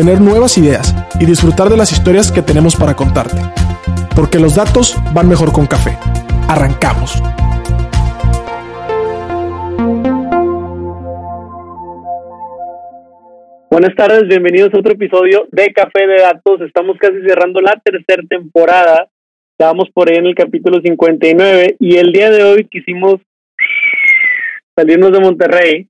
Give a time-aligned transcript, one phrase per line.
[0.00, 3.36] obtener nuevas ideas y disfrutar de las historias que tenemos para contarte.
[4.16, 5.98] Porque los datos van mejor con café.
[6.48, 7.20] Arrancamos.
[13.70, 16.62] Buenas tardes, bienvenidos a otro episodio de Café de Datos.
[16.62, 19.06] Estamos casi cerrando la tercera temporada.
[19.52, 23.16] Estábamos por ahí en el capítulo 59 y el día de hoy quisimos
[24.74, 25.89] salirnos de Monterrey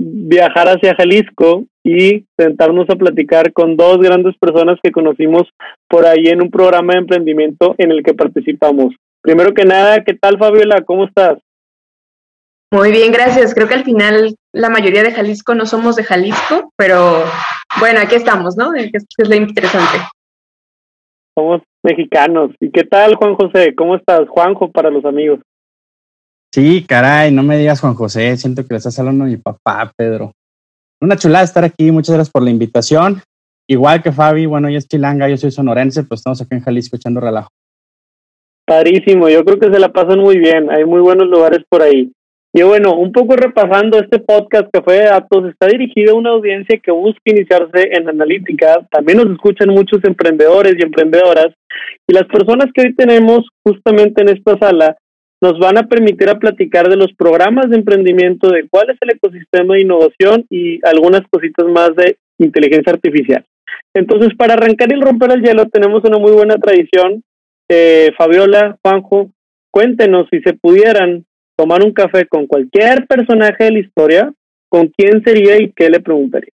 [0.00, 5.42] viajar hacia Jalisco y sentarnos a platicar con dos grandes personas que conocimos
[5.88, 8.94] por ahí en un programa de emprendimiento en el que participamos.
[9.22, 10.82] Primero que nada, ¿qué tal Fabiola?
[10.82, 11.38] ¿Cómo estás?
[12.72, 13.54] Muy bien, gracias.
[13.54, 17.24] Creo que al final la mayoría de Jalisco no somos de Jalisco, pero
[17.78, 18.74] bueno, aquí estamos, ¿no?
[18.74, 19.98] Es, es lo interesante.
[21.36, 22.52] Somos mexicanos.
[22.60, 23.74] ¿Y qué tal, Juan José?
[23.74, 24.28] ¿Cómo estás?
[24.28, 25.40] Juanjo para los amigos.
[26.52, 29.92] Sí, caray, no me digas Juan José, siento que le estás hablando a mi papá,
[29.96, 30.32] Pedro.
[31.00, 33.22] Una chulada estar aquí, muchas gracias por la invitación.
[33.68, 36.96] Igual que Fabi, bueno, ella es chilanga, yo soy sonorense, pues estamos aquí en Jalisco
[36.96, 37.50] echando relajo.
[38.66, 42.10] Padrísimo, yo creo que se la pasan muy bien, hay muy buenos lugares por ahí.
[42.52, 46.30] Y bueno, un poco repasando este podcast que fue de datos, está dirigido a una
[46.30, 48.84] audiencia que busca iniciarse en analítica.
[48.90, 51.54] También nos escuchan muchos emprendedores y emprendedoras.
[52.08, 54.96] Y las personas que hoy tenemos justamente en esta sala
[55.40, 59.10] nos van a permitir a platicar de los programas de emprendimiento, de cuál es el
[59.10, 63.44] ecosistema de innovación y algunas cositas más de inteligencia artificial.
[63.94, 67.22] Entonces, para arrancar y romper el hielo, tenemos una muy buena tradición.
[67.68, 69.30] Eh, Fabiola, Juanjo,
[69.70, 71.24] cuéntenos si se pudieran
[71.56, 74.32] tomar un café con cualquier personaje de la historia,
[74.68, 76.50] ¿con quién sería y qué le preguntaría?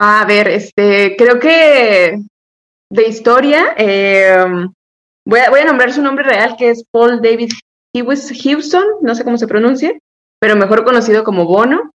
[0.00, 2.18] A ver, este, creo que
[2.90, 4.44] de historia, eh,
[5.24, 7.50] Voy a, voy a nombrar su nombre real, que es Paul David
[7.94, 9.92] Hewson, no sé cómo se pronuncia,
[10.40, 11.90] pero mejor conocido como Bono.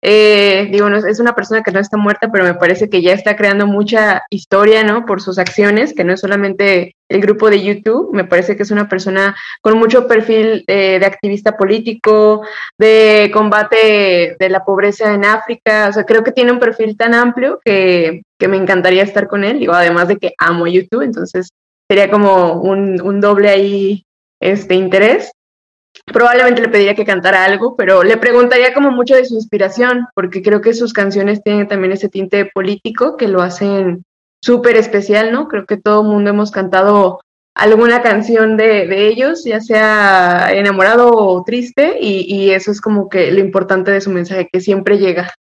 [0.00, 3.12] Eh, digo, no, es una persona que no está muerta, pero me parece que ya
[3.12, 5.04] está creando mucha historia, ¿no?
[5.04, 8.70] Por sus acciones, que no es solamente el grupo de YouTube, me parece que es
[8.70, 12.42] una persona con mucho perfil eh, de activista político,
[12.78, 17.14] de combate de la pobreza en África, o sea, creo que tiene un perfil tan
[17.14, 21.48] amplio que, que me encantaría estar con él, digo, además de que amo YouTube, entonces
[21.88, 24.04] sería como un, doble ahí
[24.40, 25.32] este interés.
[26.04, 30.42] Probablemente le pediría que cantara algo, pero le preguntaría como mucho de su inspiración, porque
[30.42, 34.04] creo que sus canciones tienen también ese tinte político que lo hacen
[34.42, 35.48] súper especial, ¿no?
[35.48, 37.20] Creo que todo el mundo hemos cantado
[37.54, 43.08] alguna canción de, de, ellos, ya sea enamorado o triste, y, y eso es como
[43.08, 45.32] que lo importante de su mensaje, que siempre llega.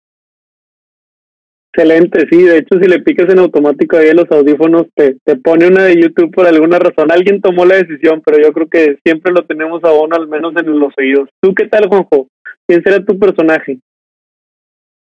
[1.76, 5.36] Excelente, sí, de hecho si le picas en automático ahí en los audífonos te, te
[5.36, 7.12] pone una de YouTube por alguna razón.
[7.12, 10.54] Alguien tomó la decisión, pero yo creo que siempre lo tenemos a uno al menos
[10.56, 11.28] en los oídos.
[11.42, 12.28] ¿Tú qué tal, Juanjo?
[12.66, 13.78] ¿Quién será tu personaje?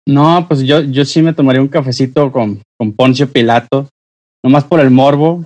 [0.04, 3.88] No, pues yo, yo sí me tomaría un cafecito con, con Poncio Pilato,
[4.42, 5.44] nomás por el morbo,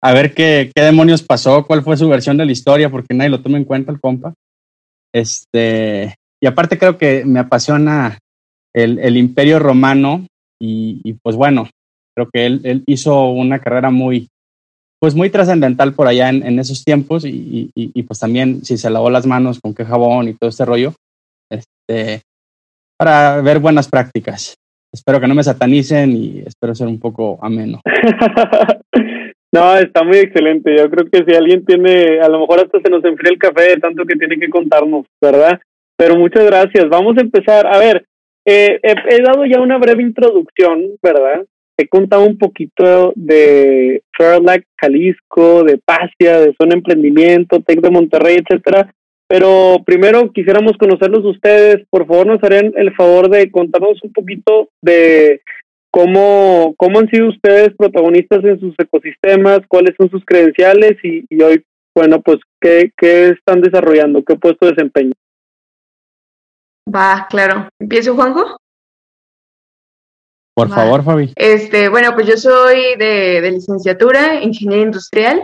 [0.00, 3.30] a ver qué, qué demonios pasó, cuál fue su versión de la historia, porque nadie
[3.30, 4.34] lo toma en cuenta el compa.
[5.12, 8.18] Este, y aparte creo que me apasiona
[8.72, 10.26] el, el imperio romano
[10.60, 11.68] y, y, pues bueno,
[12.14, 14.28] creo que él, él, hizo una carrera muy,
[15.00, 18.76] pues muy trascendental por allá en, en esos tiempos y, y, y, pues también si
[18.76, 20.92] se lavó las manos con qué jabón y todo este rollo,
[21.50, 22.22] este,
[22.98, 24.54] para ver buenas prácticas.
[24.92, 27.80] Espero que no me satanicen y espero ser un poco ameno.
[29.52, 30.76] no, está muy excelente.
[30.76, 33.70] Yo creo que si alguien tiene, a lo mejor hasta se nos enfría el café
[33.70, 35.60] de tanto que tiene que contarnos, ¿verdad?
[35.96, 36.88] Pero muchas gracias.
[36.88, 37.66] Vamos a empezar.
[37.66, 38.04] A ver,
[38.44, 41.44] eh, he, he, dado ya una breve introducción, ¿verdad?
[41.76, 48.36] He contado un poquito de Fairlight Jalisco, de Pasia, de Zona Emprendimiento, Tech de Monterrey,
[48.36, 48.92] etcétera.
[49.26, 51.86] Pero primero quisiéramos conocerlos ustedes.
[51.88, 55.40] Por favor, nos harían el favor de contarnos un poquito de
[55.90, 61.42] cómo, cómo han sido ustedes protagonistas en sus ecosistemas, cuáles son sus credenciales y, y
[61.42, 61.62] hoy,
[61.94, 64.22] bueno, pues, ¿qué, ¿qué están desarrollando?
[64.24, 65.12] ¿Qué puesto de desempeño?
[66.86, 67.68] Va, claro.
[67.78, 68.56] ¿Empiezo, Juanjo?
[70.54, 70.74] Por Va.
[70.74, 71.32] favor, Fabi.
[71.36, 75.42] Este, bueno, pues yo soy de, de licenciatura, ingeniería industrial,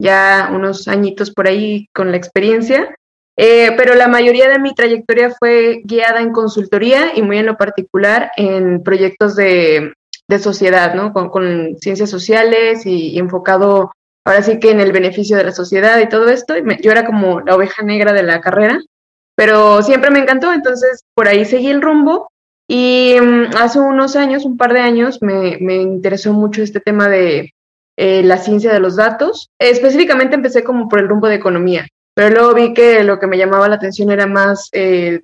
[0.00, 2.94] ya unos añitos por ahí con la experiencia.
[3.36, 7.56] Eh, pero la mayoría de mi trayectoria fue guiada en consultoría y muy en lo
[7.56, 9.92] particular en proyectos de
[10.28, 11.12] de sociedad, ¿no?
[11.12, 13.92] Con, ciencias sociales y, enfocado
[14.24, 16.54] ahora sí que en el beneficio de la sociedad y todo esto.
[16.82, 18.78] yo era como la oveja negra de la carrera,
[19.38, 22.28] pero siempre me encantó, entonces por ahí seguí el rumbo
[22.66, 27.08] y mm, hace unos años, un par de años, me, me interesó mucho este tema
[27.08, 27.54] de
[27.96, 29.48] eh, la ciencia de los datos.
[29.60, 33.38] Específicamente empecé como por el rumbo de economía, pero luego vi que lo que me
[33.38, 35.20] llamaba la atención era más eh,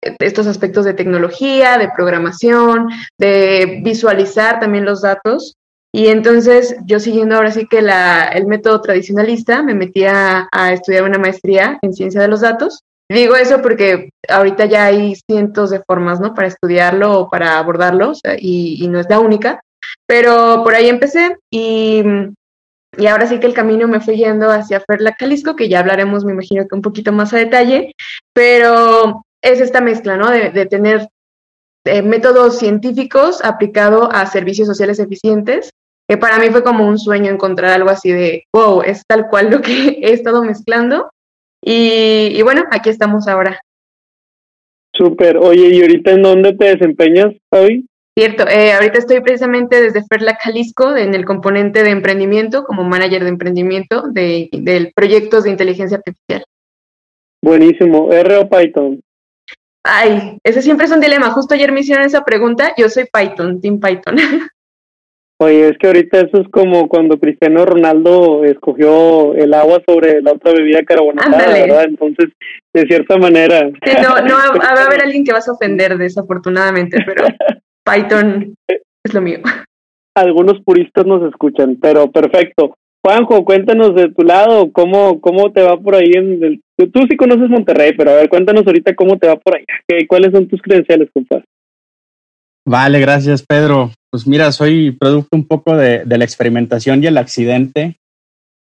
[0.00, 2.86] estos aspectos de tecnología, de programación,
[3.18, 5.56] de visualizar también los datos.
[5.92, 11.02] Y entonces yo siguiendo ahora sí que la, el método tradicionalista, me metí a, estudiar
[11.02, 12.84] una maestría en ciencia de los datos.
[13.08, 16.34] Digo eso porque ahorita ya hay cientos de formas, ¿no?
[16.34, 19.60] Para estudiarlo o para abordarlo, y, no es la única.
[20.06, 22.02] Pero por ahí empecé y,
[22.96, 26.24] y ahora sí que el camino me fue yendo hacia Ferla Calisco, que ya hablaremos,
[26.24, 27.92] me imagino que un poquito más a detalle,
[28.32, 30.30] pero es esta mezcla, ¿no?
[30.30, 31.08] De, tener
[31.84, 35.70] eh, métodos científicos aplicados a servicios sociales eficientes,
[36.08, 39.50] que para mí fue como un sueño encontrar algo así de, wow, es tal cual
[39.50, 41.10] lo que he estado mezclando.
[41.66, 43.60] Y, y bueno, aquí estamos ahora.
[44.94, 45.36] Súper.
[45.36, 47.84] Oye, ¿y ahorita en dónde te desempeñas, Fabi?
[48.16, 53.24] Cierto, eh, ahorita estoy precisamente desde Ferla Jalisco en el componente de emprendimiento como manager
[53.24, 56.44] de emprendimiento de, de proyectos de inteligencia artificial.
[57.42, 59.00] Buenísimo, R o Python.
[59.84, 61.30] Ay, ese siempre es un dilema.
[61.32, 62.72] Justo ayer me hicieron esa pregunta.
[62.76, 64.16] Yo soy Python, Team Python.
[65.38, 70.32] Oye, es que ahorita eso es como cuando Cristiano Ronaldo escogió el agua sobre la
[70.32, 71.84] otra bebida carbonatada, ¿verdad?
[71.84, 72.30] Entonces,
[72.72, 73.70] de cierta manera.
[73.84, 77.26] Sí, no, no, va a haber alguien que vas a ofender, desafortunadamente, pero
[77.84, 79.40] Python es lo mío.
[80.14, 82.74] Algunos puristas nos escuchan, pero perfecto.
[83.04, 86.60] Juanjo, cuéntanos de tu lado, cómo, cómo te va por ahí en el...
[86.92, 90.06] Tú, sí conoces Monterrey, pero a ver, cuéntanos ahorita cómo te va por allá.
[90.08, 91.44] ¿Cuáles son tus credenciales, compadre?
[92.66, 93.90] Vale, gracias, Pedro.
[94.16, 97.98] Pues mira, soy producto un poco de, de la experimentación y el accidente.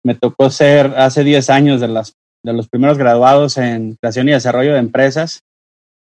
[0.05, 2.13] Me tocó ser hace 10 años de, las,
[2.45, 5.41] de los primeros graduados en creación y desarrollo de empresas,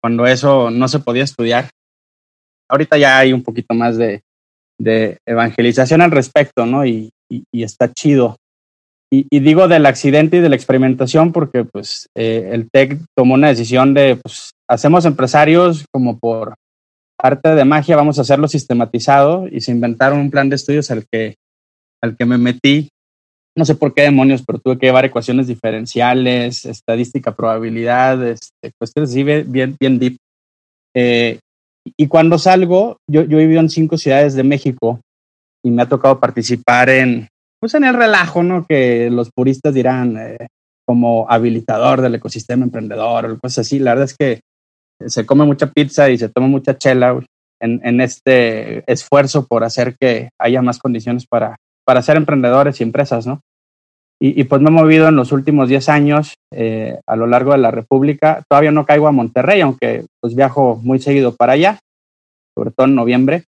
[0.03, 1.71] cuando eso no se podía estudiar
[2.73, 4.23] ahorita ya hay un poquito más de,
[5.29, 6.85] evangelización al respecto, ¿no?
[6.85, 7.13] Y,
[7.53, 8.37] está chido.
[9.11, 13.49] Y, digo del accidente y de la experimentación porque pues eh, el TEC tomó una
[13.49, 16.55] decisión de, pues, hacemos empresarios como por
[17.23, 21.07] arte de magia, vamos a hacerlo sistematizado y se inventaron un plan de estudios al
[21.11, 21.37] que,
[22.03, 22.89] al que me metí.
[23.57, 29.11] No sé por qué demonios, pero tuve que llevar ecuaciones diferenciales, estadística, probabilidad, este, cuestiones
[29.11, 30.17] así bien, bien deep.
[30.95, 31.39] Eh,
[31.97, 35.01] y cuando salgo, yo, yo he vivido en cinco ciudades de México
[35.65, 37.29] y me ha tocado participar en,
[37.61, 38.67] pues en el relajo, ¿no?
[38.67, 40.49] Que los puristas dirán eh,
[40.85, 43.79] como habilitador del ecosistema emprendedor o cosas así.
[43.79, 44.41] La verdad es que
[45.07, 47.19] se come mucha pizza y se toma mucha chela
[47.61, 52.85] en, en, este esfuerzo por hacer que haya más condiciones para, para ser emprendedores y
[52.85, 53.41] empresas, ¿no?
[54.25, 57.59] Y, pues me he movido en los últimos 10 años eh, a lo largo de
[57.59, 58.45] la República.
[58.49, 61.81] Todavía no caigo a Monterrey, aunque pues viajo muy seguido para allá,
[62.57, 63.47] sobre todo en noviembre.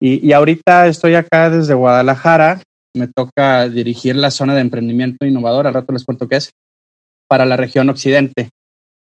[0.00, 2.60] Y, y ahorita estoy acá desde Guadalajara.
[2.96, 6.50] Me toca dirigir la zona de emprendimiento innovador, al rato les cuento qué es,
[7.28, 8.50] para la región occidente.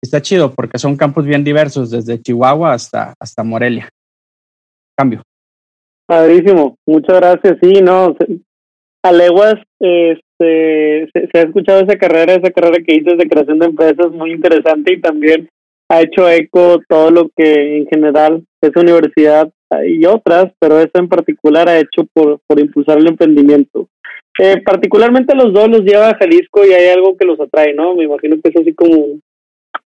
[0.02, 3.88] Está chido porque son campos bien diversos, desde Chihuahua hasta, hasta Morelia.
[4.96, 5.22] Cambio.
[6.06, 7.58] Padrísimo, muchas gracias.
[7.60, 8.16] Sí, no,
[9.02, 13.66] a leguas, este, se, ha escuchado esa carrera, esa carrera que dices de creación de
[13.66, 15.48] empresas, muy interesante y también
[15.90, 19.50] ha hecho eco todo lo que en general esa universidad
[19.86, 23.88] y otras, pero esa en particular ha hecho por, por impulsar el emprendimiento.
[24.38, 27.94] Eh, particularmente los dos los lleva a Jalisco y hay algo que los atrae, ¿no?
[27.94, 29.18] Me imagino que es así como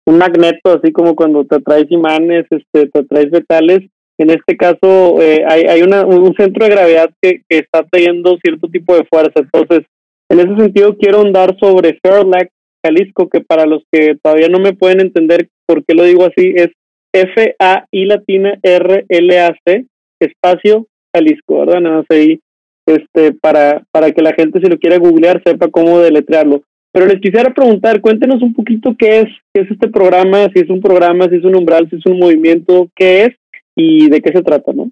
[0.06, 3.80] un magneto, así como cuando te atraes imanes, este, te atraes metales.
[4.18, 8.38] En este caso eh, hay, hay una, un centro de gravedad que, que está trayendo
[8.42, 9.40] cierto tipo de fuerza.
[9.40, 9.86] Entonces,
[10.30, 12.50] en ese sentido, quiero andar sobre Fairlac,
[12.84, 16.52] Jalisco, que para los que todavía no me pueden entender por qué lo digo así,
[16.54, 16.68] es
[17.12, 19.86] F-A-I latina R-L-A-C,
[20.20, 21.80] espacio Jalisco, ¿verdad?
[21.80, 22.40] Nada más ahí,
[22.86, 26.62] este, para, para que la gente, si lo quiere googlear, sepa cómo deletrearlo.
[26.96, 30.70] Pero les quisiera preguntar, cuéntenos un poquito qué es, qué es este programa, si es
[30.70, 33.36] un programa, si es un umbral, si es un movimiento, qué es
[33.76, 34.90] y de qué se trata, ¿no?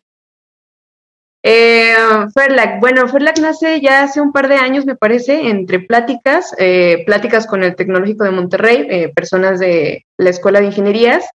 [1.43, 1.95] Eh,
[2.35, 7.05] Ferlac, bueno, Ferlac nace ya hace un par de años, me parece, entre pláticas, eh,
[7.07, 11.31] pláticas con el Tecnológico de Monterrey, eh, personas de la Escuela de Ingenierías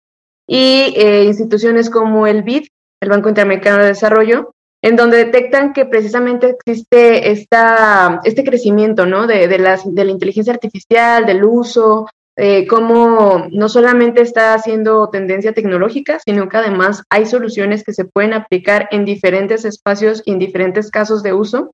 [0.45, 2.67] y eh, instituciones como el BID,
[3.01, 9.27] el Banco Interamericano de Desarrollo, en donde detectan que precisamente existe esta, este crecimiento ¿no?
[9.27, 12.07] de, de, las, de la inteligencia artificial, del uso,
[12.41, 18.05] eh, cómo no solamente está haciendo tendencia tecnológica, sino que además hay soluciones que se
[18.05, 21.71] pueden aplicar en diferentes espacios y en diferentes casos de uso.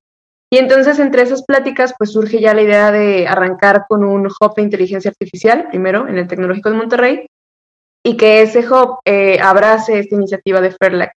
[0.50, 4.54] Y entonces entre esas pláticas pues surge ya la idea de arrancar con un hub
[4.56, 7.26] de inteligencia artificial, primero en el Tecnológico de Monterrey,
[8.04, 11.15] y que ese hub eh, abrace esta iniciativa de Fairlac.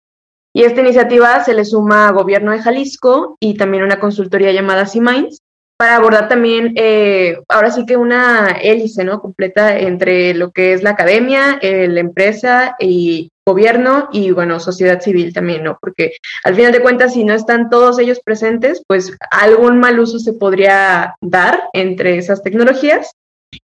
[0.59, 4.87] Y esta iniciativa se le suma a Gobierno de Jalisco y también una consultoría llamada
[4.87, 5.39] C-Minds
[5.79, 9.21] para abordar también, eh, ahora sí que una hélice, ¿no?
[9.21, 15.01] Completa entre lo que es la academia, eh, la empresa y gobierno y, bueno, sociedad
[15.01, 15.79] civil también, ¿no?
[15.81, 20.19] Porque al final de cuentas, si no están todos ellos presentes, pues algún mal uso
[20.19, 23.13] se podría dar entre esas tecnologías.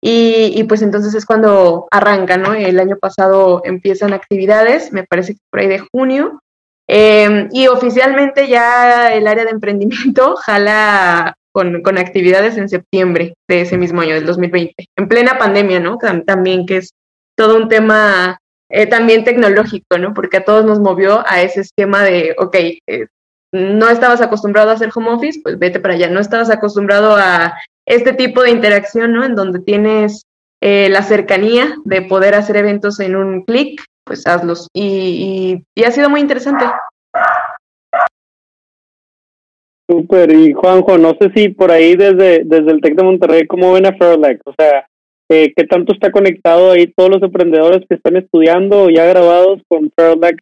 [0.00, 2.54] Y, y pues entonces es cuando arranca, ¿no?
[2.54, 6.40] El año pasado empiezan actividades, me parece que por ahí de junio,
[6.88, 13.78] eh, y oficialmente ya el área de emprendimiento jala con, actividades en septiembre de ese
[13.78, 15.98] mismo año, del 2020, en plena pandemia, ¿no?
[16.26, 16.90] También que es
[17.36, 18.38] todo un tema
[18.70, 20.14] eh, también tecnológico, ¿no?
[20.14, 23.06] Porque a todos nos movió a ese esquema de, ok, eh,
[23.52, 27.54] no estabas acostumbrado a hacer home office, pues vete para allá, no estabas acostumbrado a
[27.86, 29.24] este tipo de interacción, ¿no?
[29.24, 30.24] En donde tienes
[30.60, 34.68] eh, la cercanía de poder hacer eventos en un clic, pues hazlos.
[34.72, 36.64] y, y ha sido muy interesante.
[39.88, 43.72] Súper, y Juanjo, no sé si por ahí desde, desde el TEC de Monterrey, ¿cómo
[43.74, 44.40] ven a Fairlac?
[44.46, 44.86] O sea,
[45.30, 49.90] eh, ¿qué tanto está conectado ahí todos los emprendedores que están estudiando ya grabados con
[49.94, 50.40] Fairlac?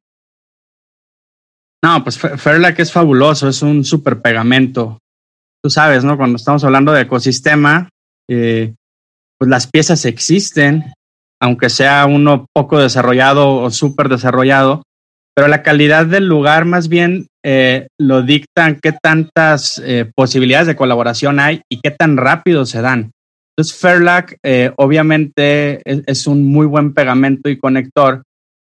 [1.84, 4.98] No, pues Fairlac es fabuloso, es un súper pegamento.
[5.60, 6.16] Tú sabes, ¿no?
[6.16, 7.88] Cuando estamos hablando de ecosistema,
[8.30, 8.74] eh,
[9.38, 10.92] pues las piezas existen,
[11.42, 14.84] aunque sea uno poco desarrollado o súper desarrollado,
[15.34, 20.76] pero la calidad del lugar más bien eh, lo dictan qué tantas eh, posibilidades de
[20.76, 23.10] colaboración hay y qué tan rápido se dan.
[23.56, 28.22] Entonces, Fairlac eh, obviamente es, un muy buen pegamento y conector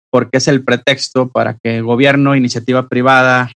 [0.09, 3.51] porque es el pretexto para que gobierno, iniciativa privada,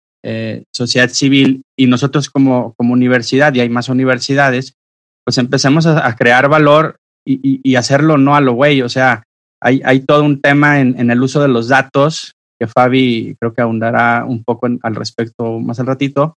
[0.73, 4.73] sociedad civil y nosotros como, como universidad, y hay más universidades,
[5.23, 6.97] pues empecemos a, crear valor
[7.29, 8.81] y, hacerlo no a lo güey.
[8.81, 9.24] O sea,
[9.62, 13.53] hay, hay todo un tema en, en el uso de los datos que Fabi creo
[13.53, 16.38] que ahondará un poco al respecto más al ratito,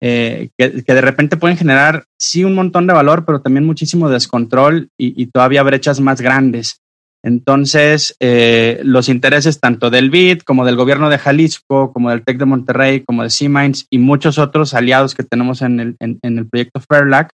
[0.00, 4.88] eh, que, de repente pueden generar, sí, un montón de valor, pero también muchísimo descontrol
[4.98, 6.80] y, todavía brechas más grandes.
[7.24, 12.38] Entonces, eh, los intereses tanto del BID como del gobierno de Jalisco, como del TEC
[12.38, 16.46] de Monterrey, como de Siemens y muchos otros aliados que tenemos en el, en, el
[16.48, 17.30] proyecto Fairlac,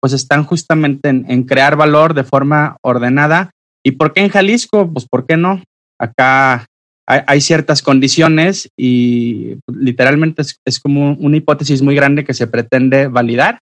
[0.00, 3.50] pues están justamente en, en, crear valor de forma ordenada.
[3.84, 4.92] ¿Y por qué en Jalisco?
[4.92, 5.62] Pues, ¿por qué no?
[5.98, 6.66] Acá
[7.08, 13.60] hay, ciertas condiciones y literalmente es, como una hipótesis muy grande que se pretende validar,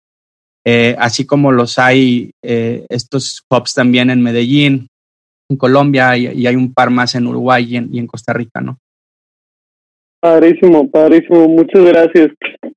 [0.64, 4.86] eh, así como los hay eh, estos hubs también en Medellín,
[5.50, 8.78] en Colombia y, hay un par más en Uruguay y en, Costa Rica, ¿no?
[10.22, 12.28] Padrísimo, padrísimo, muchas gracias.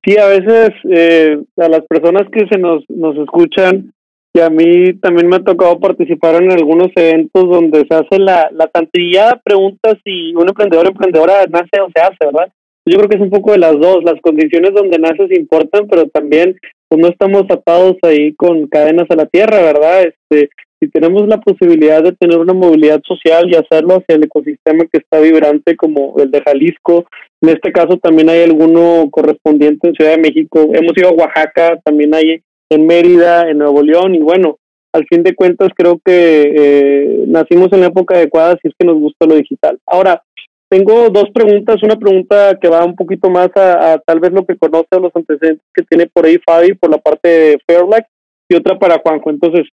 [0.04, 3.92] Sí, a veces eh, a las personas que se nos, nos escuchan,
[4.34, 8.50] y a mí también me ha tocado participar en algunos eventos donde se hace la,
[8.52, 12.52] la tantillada pregunta si un emprendedor o emprendedora nace o se hace, ¿verdad?
[12.84, 16.08] Yo creo que es un poco de las dos, las condiciones donde naces importan, pero
[16.08, 16.56] también
[16.88, 20.02] pues no estamos atados ahí con cadenas a la tierra, ¿verdad?
[20.02, 24.84] Este, si tenemos la posibilidad de tener una movilidad social y hacerlo hacia el ecosistema
[24.92, 27.06] que está vibrante como el de Jalisco,
[27.40, 31.78] en este caso también hay alguno correspondiente en Ciudad de México, hemos ido a Oaxaca,
[31.84, 34.58] también hay en Mérida, en Nuevo León, y bueno,
[34.92, 38.86] al fin de cuentas creo que eh, nacimos en la época adecuada si es que
[38.86, 39.78] nos gusta lo digital.
[39.86, 40.22] Ahora,
[40.68, 44.56] tengo dos preguntas, una pregunta que va un poquito más a, tal vez lo que
[44.56, 48.06] conoce a los antecedentes que tiene por ahí Fabi por la parte de Fairlack
[48.48, 49.30] y otra para Juanjo.
[49.30, 49.66] Entonces,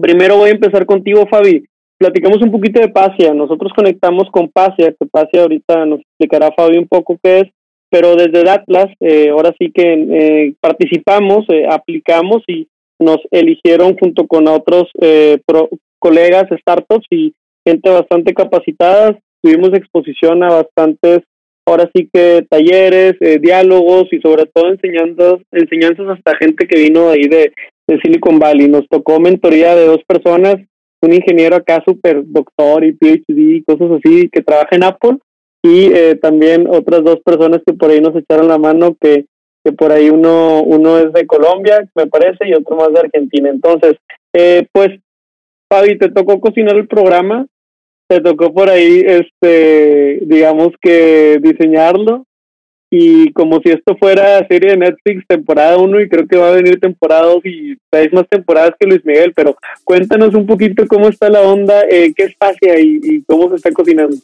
[0.00, 1.64] primero voy a empezar contigo, Fabi.
[1.98, 3.34] Platicamos un poquito de Pasia.
[3.34, 7.48] Nosotros conectamos con Pasia, que Pasia ahorita nos explicará Fabi un poco qué es
[7.90, 14.26] pero desde Atlas, eh, ahora sí que eh, participamos, eh, aplicamos y nos eligieron junto
[14.26, 14.90] con otros
[16.00, 17.32] colegas, startups y
[17.64, 19.16] gente bastante capacitada.
[19.40, 21.20] Tuvimos exposición a bastantes,
[21.64, 27.22] ahora sí que talleres, diálogos y sobre todo enseñando, enseñanzas hasta gente que vino ahí
[27.22, 27.52] de,
[27.88, 28.68] de Silicon Valley.
[28.68, 30.56] Nos tocó mentoría de dos personas,
[31.00, 35.18] un ingeniero acá súper doctor y PhD y cosas así que trabaja en Apple
[35.62, 39.26] y eh, también otras dos personas que por ahí nos echaron la mano que,
[39.64, 43.48] que por ahí uno uno es de Colombia me parece y otro más de Argentina
[43.48, 43.94] entonces
[44.32, 44.88] eh, pues
[45.70, 47.46] Fabi te tocó cocinar el programa
[48.08, 52.24] te tocó por ahí este digamos que diseñarlo
[52.90, 56.52] y como si esto fuera serie de Netflix temporada 1 y creo que va a
[56.52, 61.08] venir temporada 2 y seis más temporadas que Luis Miguel, pero cuéntanos un poquito cómo
[61.08, 64.16] está la onda, eh, qué espacio y, y cómo se está cocinando.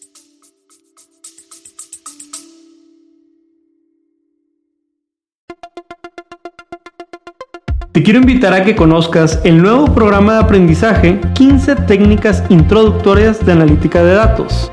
[7.92, 13.52] Te quiero invitar a que conozcas el nuevo programa de aprendizaje 15 técnicas introductorias de
[13.52, 14.72] analítica de datos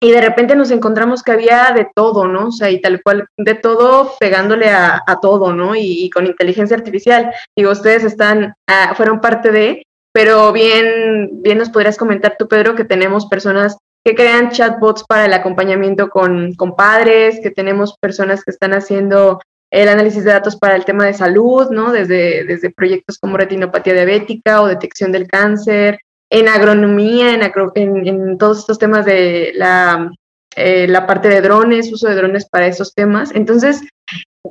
[0.00, 2.48] y de repente nos encontramos que había de todo, ¿no?
[2.48, 5.74] O sea, y tal cual, de todo pegándole a, todo, ¿no?
[5.74, 7.32] Y, con inteligencia artificial.
[7.56, 12.76] Digo, ustedes están, ah, fueron parte de, pero bien, bien nos podrías comentar tú, Pedro,
[12.76, 18.44] que tenemos personas que crean chatbots para el acompañamiento con, con padres, que tenemos personas
[18.44, 21.92] que están haciendo el análisis de datos para el tema de salud, ¿no?
[21.92, 25.98] Desde, desde proyectos como retinopatía diabética o detección del cáncer,
[26.30, 30.10] en agronomía, en, en, todos estos temas de la,
[30.56, 33.30] eh, la parte de drones, uso de drones para esos temas.
[33.34, 33.82] Entonces,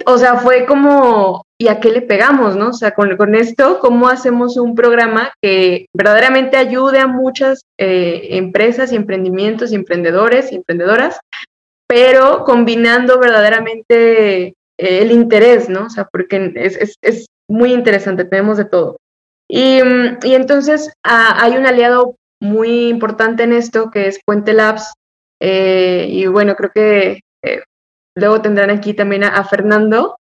[0.06, 2.69] o sea, fue como, ¿y a qué le pegamos, no?
[2.69, 8.27] O sea, con, con esto, ¿cómo hacemos un programa que verdaderamente ayude a muchas eh,
[8.32, 11.19] empresas y emprendimientos y emprendedores y emprendedoras,
[11.88, 15.86] pero combinando verdaderamente el interés, ¿no?
[15.86, 18.98] O sea, porque es, es, muy interesante, tenemos de todo.
[19.50, 19.80] Y,
[20.24, 24.94] y entonces hay un aliado muy importante en esto que es Puente Labs.
[25.40, 27.62] Eh, y bueno, creo que eh,
[28.16, 30.18] luego tendrán aquí también a, Fernando.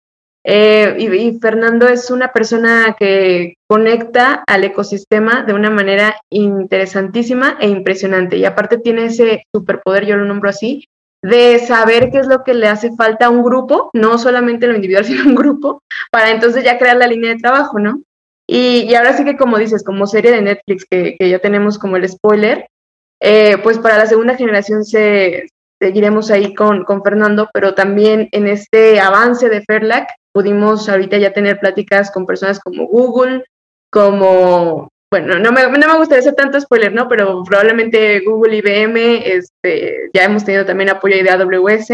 [0.46, 7.56] Eh, y, y, Fernando es una persona que conecta al ecosistema de una manera interesantísima
[7.60, 8.36] e impresionante.
[8.36, 10.84] Y aparte tiene ese superpoder, yo lo nombro así,
[11.24, 14.74] de saber qué es lo que le hace falta a un grupo, no solamente lo
[14.74, 18.02] individual, sino un grupo, para entonces ya crear la línea de trabajo, ¿no?
[18.46, 22.06] Y, ahora sí que como dices, como serie de Netflix, que, ya tenemos como el
[22.06, 22.68] spoiler,
[23.22, 25.48] eh, pues para la segunda generación se,
[25.80, 31.32] seguiremos ahí con, con Fernando, pero también en este avance de Ferlac pudimos ahorita ya
[31.32, 33.44] tener pláticas con personas como Google,
[33.90, 37.08] como bueno, no me, no me gustaría hacer tanto spoiler, ¿no?
[37.08, 41.90] Pero probablemente Google, IBM, este, ya hemos tenido también apoyo de AWS.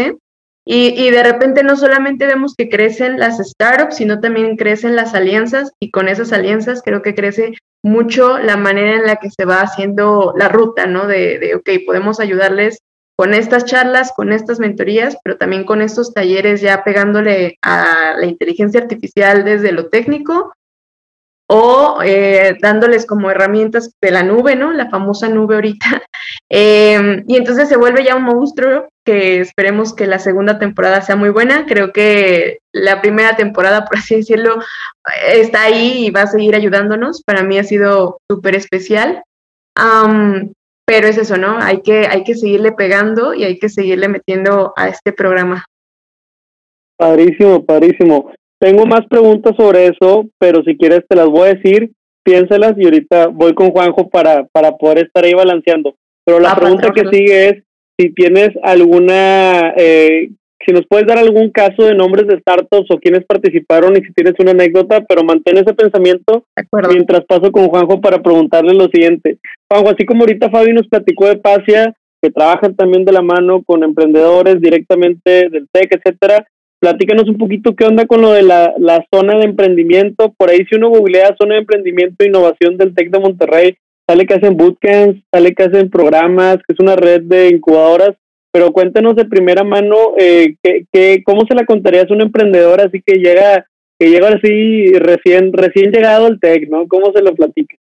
[0.65, 5.15] Y, y, de repente no solamente vemos que crecen las startups, sino también crecen las
[5.15, 9.45] alianzas y con esas alianzas creo que crece mucho la manera en la que se
[9.45, 11.07] va haciendo la ruta, ¿no?
[11.07, 12.79] De, de ok, podemos ayudarles
[13.17, 18.25] con estas charlas, con estas mentorías, pero también con estos talleres ya pegándole a la
[18.25, 20.53] inteligencia artificial desde lo técnico
[21.53, 24.71] o eh, dándoles como herramientas de la nube, ¿no?
[24.71, 26.01] La famosa nube ahorita.
[26.53, 31.17] Em, y entonces se vuelve ya un monstruo que esperemos que la segunda temporada sea
[31.17, 31.65] muy buena.
[31.65, 34.59] Creo que la primera temporada, por así decirlo,
[35.27, 37.21] está ahí y va a seguir ayudándonos.
[37.23, 39.23] Para mí ha sido súper especial.
[40.85, 41.57] pero es eso, ¿no?
[41.59, 45.65] Hay que, hay que seguirle pegando y hay que seguirle metiendo a este programa.
[46.97, 48.31] Padrísimo, padrísimo.
[48.61, 51.91] Tengo más preguntas sobre eso, pero si quieres te las voy a decir,
[52.23, 55.95] piénsalas y ahorita voy con Juanjo para, para poder estar ahí balanceando.
[56.23, 57.63] Pero la ah, pregunta que sigue es
[57.99, 60.29] si tienes alguna, eh,
[60.63, 64.13] si nos puedes dar algún caso de nombres de startups o quienes participaron y si
[64.13, 66.45] tienes una anécdota, pero mantén ese pensamiento
[66.87, 69.39] mientras paso con Juanjo para preguntarle lo siguiente.
[69.71, 73.63] Juanjo, así como ahorita Fabi nos platicó de Pasia, que trabajan también de la mano
[73.63, 76.45] con emprendedores directamente del TEC, etcétera,
[76.81, 80.33] platícanos un poquito qué onda con lo de la, la zona de emprendimiento.
[80.35, 83.77] Por ahí si uno googlea zona de emprendimiento e innovación del TEC de Monterrey,
[84.09, 88.15] sale que hacen bootcamps, sale que hacen programas, que es una red de incubadoras,
[88.51, 93.01] pero cuéntanos de primera mano eh, que, cómo se la contarías a un emprendedor así
[93.05, 93.65] que llega
[93.97, 96.87] que llega así recién recién llegado al TEC, ¿no?
[96.87, 97.75] ¿Cómo se lo platica?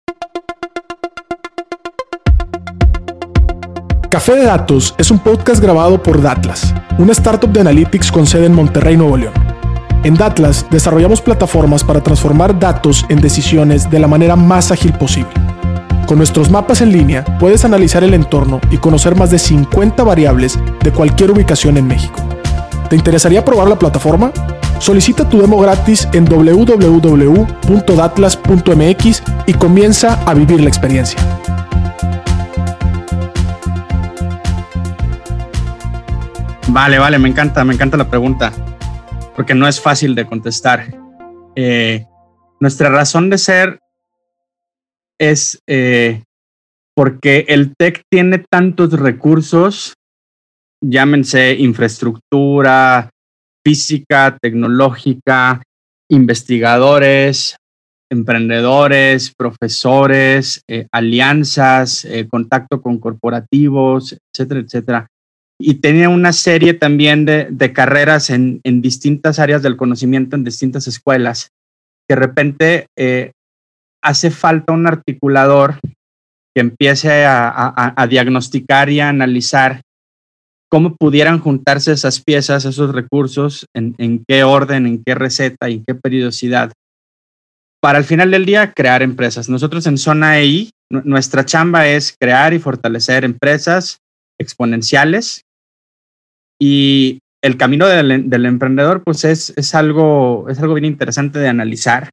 [4.10, 8.46] Café de Datos es un podcast grabado por Datlas, una startup de analytics con sede
[8.46, 9.34] en Monterrey, Nuevo León.
[10.02, 15.28] En Datlas desarrollamos plataformas para transformar datos en decisiones de la manera más ágil posible.
[16.06, 20.58] Con nuestros mapas en línea puedes analizar el entorno y conocer más de 50 variables
[20.82, 22.18] de cualquier ubicación en México.
[22.88, 24.32] ¿Te interesaría probar la plataforma?
[24.78, 31.20] Solicita tu demo gratis en www.datlas.mx y comienza a vivir la experiencia.
[36.70, 38.52] Vale, vale, me encanta, me encanta la pregunta,
[39.34, 40.94] porque no es fácil de contestar.
[41.56, 42.04] Eh,
[42.60, 43.78] nuestra razón de ser
[45.18, 46.24] es eh,
[46.94, 49.94] porque el TEC tiene tantos recursos,
[50.82, 53.08] llámense infraestructura,
[53.64, 55.62] física, tecnológica,
[56.10, 57.56] investigadores,
[58.10, 65.08] emprendedores, profesores, eh, alianzas, contacto con corporativos, etcétera, etcétera.
[65.60, 70.44] Y tenía una serie también de, de carreras en, en, distintas áreas del conocimiento, en
[70.44, 71.50] distintas escuelas,
[72.08, 72.86] que de repente
[74.02, 75.78] hace falta un articulador
[76.54, 79.82] que empiece a, diagnosticar y a analizar
[80.70, 85.84] cómo pudieran juntarse esas piezas, esos recursos, en, qué orden, en qué receta y en
[85.86, 86.72] qué periodicidad,
[87.80, 89.48] para al final del día crear empresas.
[89.48, 93.98] Nosotros en Zona EI, nuestra chamba es crear y fortalecer empresas
[94.40, 95.42] exponenciales
[96.60, 102.10] y el camino del, emprendedor pues es, es, algo, es algo bien interesante de analizar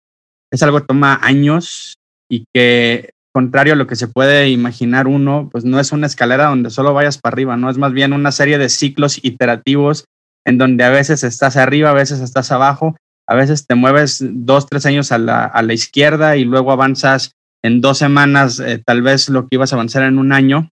[0.51, 1.95] es algo que toma años
[2.29, 6.45] y que, contrario a lo que se puede imaginar uno, pues no es una escalera
[6.45, 7.69] donde solo vayas para arriba, ¿no?
[7.69, 10.05] Es más bien una serie de ciclos iterativos
[10.45, 12.95] en donde a veces estás arriba, a veces estás abajo,
[13.27, 17.31] a veces te mueves dos, tres años a la, a la izquierda y luego avanzas
[17.63, 20.69] en dos semanas, eh, tal vez lo que ibas a avanzar en un año.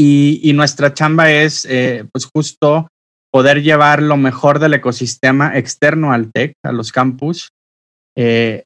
[0.00, 2.88] Y, nuestra chamba es, eh, pues justo
[3.32, 7.48] poder llevar lo mejor del ecosistema externo al TEC, a los campus,
[8.16, 8.62] eh,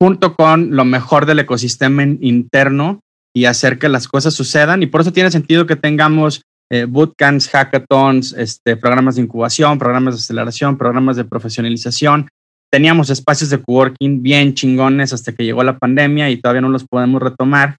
[0.00, 3.00] junto con lo mejor del ecosistema interno
[3.32, 4.82] y hacer que las cosas sucedan.
[4.82, 10.14] Y por eso tiene sentido que tengamos eh, bootcamps, hackathons, este, programas de incubación, programas
[10.14, 12.28] de aceleración, programas de profesionalización.
[12.72, 16.84] Teníamos espacios de coworking bien chingones hasta que llegó la pandemia y todavía no los
[16.84, 17.76] podemos retomar.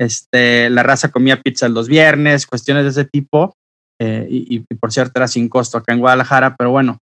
[0.00, 3.54] Este, la raza comía pizza los viernes, cuestiones de ese tipo.
[4.00, 6.96] Eh, y, por cierto, era sin costo acá en Guadalajara, pero bueno,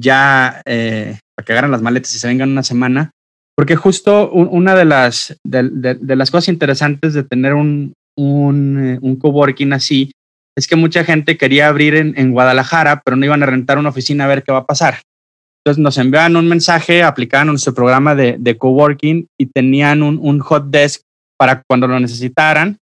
[0.00, 3.10] ya eh, para que agarren las maletas y se vengan una semana,
[3.56, 9.16] porque justo una de las, de, las cosas interesantes de tener un, un, eh, un,
[9.16, 10.12] coworking así
[10.56, 14.24] es que mucha gente quería abrir en, Guadalajara, pero no iban a rentar una oficina
[14.24, 15.02] a ver qué va a pasar.
[15.64, 20.38] Entonces nos enviaban un mensaje, aplicaban nuestro programa de, de coworking y tenían un, un,
[20.38, 21.02] hot desk
[21.38, 22.76] para cuando lo necesitaran.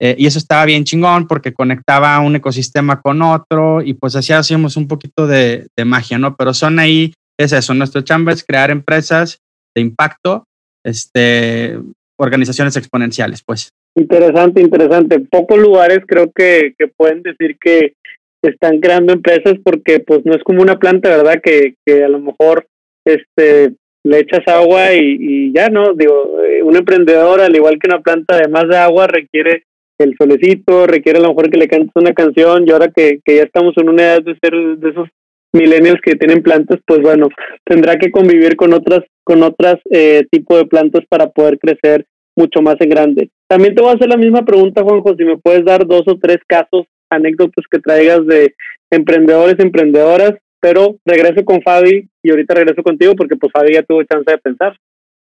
[0.00, 4.32] Eh, y eso estaba bien chingón porque conectaba un ecosistema con otro y pues así
[4.32, 6.34] hacíamos un poquito de, de magia, ¿no?
[6.34, 9.38] Pero son ahí, es eso, nuestro chamba es crear empresas
[9.76, 10.44] de impacto,
[10.84, 11.78] este,
[12.18, 13.68] organizaciones exponenciales, pues.
[13.94, 15.20] Interesante, interesante.
[15.20, 17.94] Pocos lugares creo que, que pueden decir que
[18.42, 21.40] están creando empresas porque pues no es como una planta, ¿verdad?
[21.42, 22.66] Que, que a lo mejor
[23.06, 27.88] este le echas agua y, y ya no, digo, eh, un emprendedor al igual que
[27.88, 29.64] una planta además de agua requiere
[29.98, 33.36] el solecito, requiere a lo mejor que le cantes una canción y ahora que, que
[33.36, 35.08] ya estamos en una edad de ser de esos
[35.52, 37.28] millennials que tienen plantas, pues bueno,
[37.64, 42.62] tendrá que convivir con otras, con otras eh, tipo de plantas para poder crecer mucho
[42.62, 43.30] más en grande.
[43.46, 46.18] También te voy a hacer la misma pregunta, Juanjo, si me puedes dar dos o
[46.18, 48.54] tres casos, anécdotas que traigas de
[48.90, 50.32] emprendedores, emprendedoras,
[50.62, 54.38] pero regreso con Fabi y ahorita regreso contigo porque pues Fabi ya tuvo chance de
[54.38, 54.78] pensar.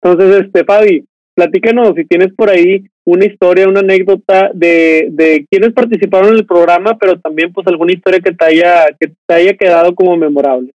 [0.03, 1.05] Entonces, este, Fabi,
[1.37, 6.47] platícanos si tienes por ahí una historia, una anécdota de, de quienes participaron en el
[6.47, 10.73] programa, pero también pues alguna historia que te haya, que te haya quedado como memorable.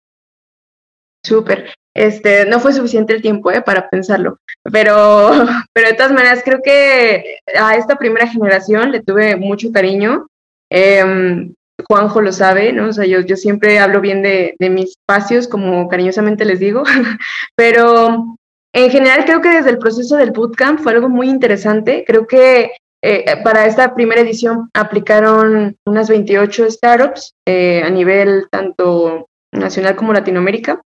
[1.24, 1.74] Súper.
[1.96, 3.62] Este, no fue suficiente el tiempo ¿eh?
[3.62, 4.38] para pensarlo,
[4.72, 5.30] pero,
[5.72, 10.26] pero de todas maneras creo que a esta primera generación le tuve mucho cariño.
[10.70, 11.54] Em,
[11.88, 12.88] Juanjo lo sabe, ¿no?
[12.88, 16.82] O sea, yo, yo siempre hablo bien de, de mis espacios, como cariñosamente les digo,
[17.56, 18.36] pero
[18.74, 22.04] en general creo que desde el proceso del bootcamp fue algo muy interesante.
[22.06, 22.72] Creo que
[23.06, 30.12] eh, para esta primera edición aplicaron unas 28 startups eh, a nivel tanto nacional como
[30.12, 30.80] Latinoamérica.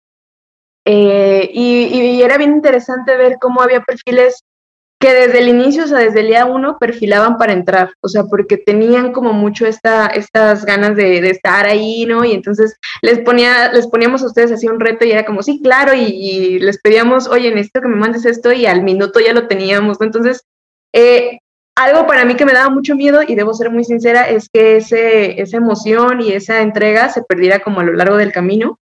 [0.87, 4.43] Eh, y, era bien interesante ver cómo había perfiles
[5.05, 8.23] que desde el inicio, o sea, desde el día uno, perfilaban para entrar, o sea,
[8.23, 12.25] porque tenían como mucho esta, estas ganas de, estar ahí, ¿no?
[12.25, 15.61] Y entonces les, ponía, les poníamos a ustedes así un reto y era como, sí,
[15.61, 19.47] claro, y, les pedíamos, oye, necesito que me mandes esto y al minuto ya lo
[19.47, 20.07] teníamos, ¿no?
[20.07, 20.41] Entonces,
[20.91, 21.37] eh,
[21.75, 24.77] algo para mí que me daba mucho miedo, y debo ser muy sincera, es que
[24.77, 28.79] ese, esa emoción y esa entrega se perdiera como a lo largo del camino,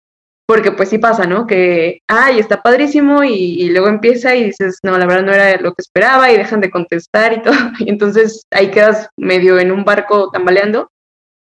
[0.51, 1.47] porque pues sí pasa, ¿no?
[1.47, 5.73] Que, ay, está padrísimo, y, luego empieza y dices, no, la verdad no era lo
[5.75, 9.85] que esperaba, y dejan de contestar y todo, y entonces ahí quedas medio en un
[9.85, 10.91] barco tambaleando.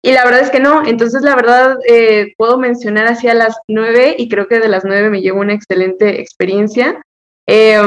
[0.02, 4.16] Y la verdad es que no, entonces la verdad eh, puedo mencionar hacia las nueve
[4.18, 7.00] y creo que de las nueve me llevo una excelente experiencia.
[7.46, 7.78] Eh,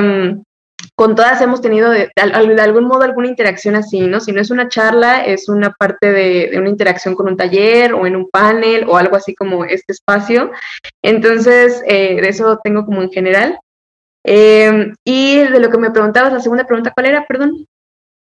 [0.96, 4.20] con todas hemos tenido de, algún modo alguna interacción así, ¿no?
[4.20, 8.06] Si no es una charla, es una parte de, una interacción con un taller o
[8.06, 10.52] en un panel o algo así como este espacio.
[11.02, 13.60] Entonces, eh, de eso tengo como en general.
[14.24, 17.26] Em, y de lo que me preguntabas, la segunda pregunta, ¿cuál era?
[17.26, 17.66] Perdón.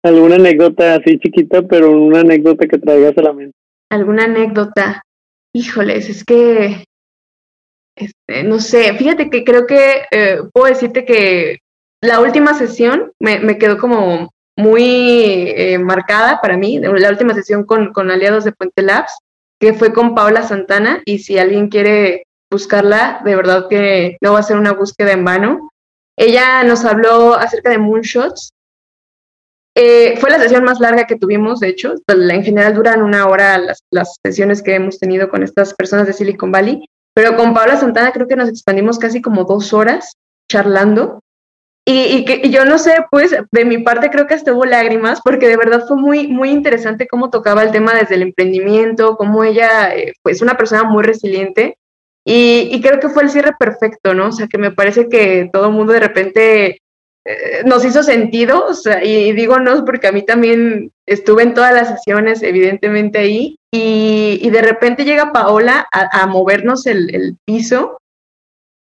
[0.04, 3.56] ¿Alguna anécdota así chiquita, pero una anécdota que traigas a la mente?
[3.90, 5.02] ¿Alguna anécdota?
[5.54, 6.84] Híjoles, es que
[7.96, 11.58] este, no sé, fíjate que creo que eh, puedo decirte que
[12.02, 14.84] la última sesión me, quedó como muy
[15.56, 19.16] eh, marcada para mí, la última sesión con, aliados de Puente Labs,
[19.60, 24.40] que fue con Paula Santana, y si alguien quiere buscarla, de verdad que no va
[24.40, 25.70] a ser una búsqueda en vano.
[26.18, 28.50] Ella nos habló acerca de moonshots.
[29.74, 31.94] Eh, fue la sesión más larga que tuvimos, de hecho.
[32.08, 36.12] En general duran una hora las, las sesiones que hemos tenido con estas personas de
[36.12, 36.84] Silicon Valley,
[37.14, 40.16] pero con Paula Santana creo que nos expandimos casi como dos horas
[40.50, 41.20] charlando
[41.84, 45.48] y, que yo no sé, pues de mi parte creo que hasta hubo lágrimas, porque
[45.48, 49.92] de verdad fue muy, muy interesante cómo tocaba el tema desde el emprendimiento, cómo ella,
[49.94, 51.76] eh, pues una persona muy resiliente.
[52.24, 54.28] Y, creo que fue el cierre perfecto, ¿no?
[54.28, 56.78] O sea, que me parece que todo el mundo de repente
[57.24, 61.54] eh, nos hizo sentido, o sea, y digo no, porque a mí también estuve en
[61.54, 67.98] todas las sesiones, evidentemente ahí, y, de repente llega Paola a, movernos el, el piso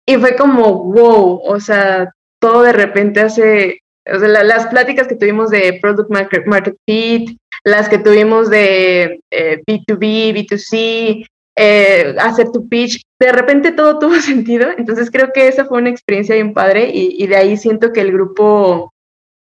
[0.05, 5.15] y fue como, wow, o sea, todo de repente hace, o sea, las pláticas que
[5.15, 11.25] tuvimos de Product Market, Fit, las que tuvimos de B2B, eh, B2C,
[11.59, 14.69] eh, hacer tu pitch, de repente todo tuvo sentido.
[14.77, 18.01] Entonces creo que esa fue una experiencia bien padre y, y de ahí siento que
[18.01, 18.93] el grupo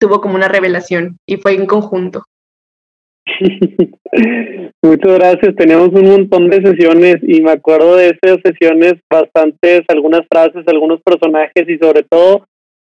[0.01, 2.25] tuvo como una revelación y fue en conjunto.
[4.83, 5.55] Muchas gracias.
[5.57, 11.01] Tenemos un montón de sesiones y me acuerdo de esas sesiones bastantes, algunas frases, algunos
[11.03, 12.47] personajes y sobre todo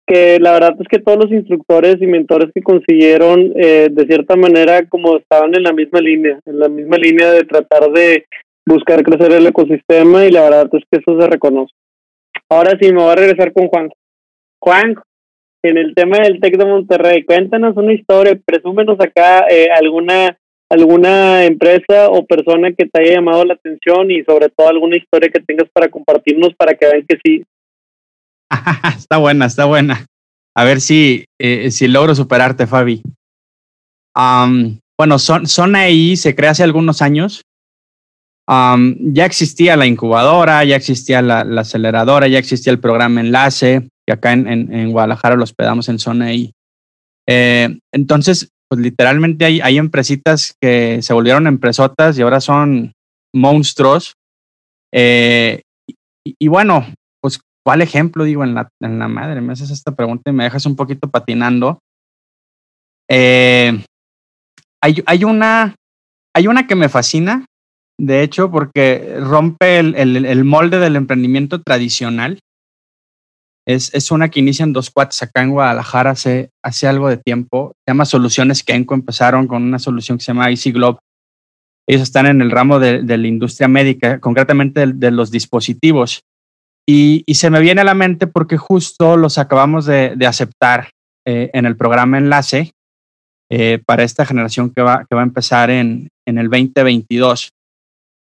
[0.09, 4.35] que la verdad es que todos los instructores y mentores que consiguieron, eh, de cierta
[4.35, 8.25] manera, como estaban en la misma línea, en la misma línea de tratar de
[8.65, 11.73] buscar crecer el ecosistema y la verdad es que eso se reconoce.
[12.49, 13.89] Ahora sí, me voy a regresar con Juan.
[14.59, 14.95] Juan,
[15.63, 20.37] en el tema del TEC de Monterrey, cuéntanos una historia, presúmenos acá eh, alguna
[20.71, 25.29] alguna empresa o persona que te haya llamado la atención y sobre todo alguna historia
[25.29, 27.43] que tengas para compartirnos para que vean que sí,
[28.97, 30.05] está buena, está buena.
[30.55, 33.01] A ver si, eh, si logro superarte, Fabi.
[34.15, 37.43] bueno, son, son ahí, se crea hace algunos años.
[38.47, 44.33] ya existía la incubadora, ya existía la, aceleradora, ya existía el programa Enlace, que acá
[44.33, 46.51] en, en, Guadalajara lo hospedamos en Zona I.
[47.27, 52.93] Eh, entonces, pues literalmente hay, hay empresitas que se volvieron empresotas y ahora son
[53.33, 54.15] monstruos.
[54.91, 55.61] Eh,
[56.23, 56.85] y, bueno,
[57.69, 59.41] ¿Cuál ejemplo digo en la, en la madre?
[59.41, 61.77] Me haces esta pregunta y me dejas un poquito patinando.
[63.07, 63.83] Eh,
[64.81, 65.75] hay, hay, una,
[66.35, 67.45] hay una que me fascina,
[67.99, 72.39] de hecho, porque rompe el, el, molde del emprendimiento tradicional.
[73.67, 77.73] Es, es, una que inician dos cuates acá en Guadalajara hace, hace algo de tiempo.
[77.85, 78.95] Se llama Soluciones Kenco.
[78.95, 80.97] Empezaron con una solución que se llama Easy Globe.
[81.87, 86.21] Ellos están en el ramo de, de la industria médica, concretamente de, de los dispositivos.
[86.91, 90.89] Y, se me viene a la mente porque justo los acabamos de, aceptar
[91.23, 92.71] eh, en el programa Enlace
[93.51, 97.51] eh, para esta generación que va, que va a empezar en, en el 2022.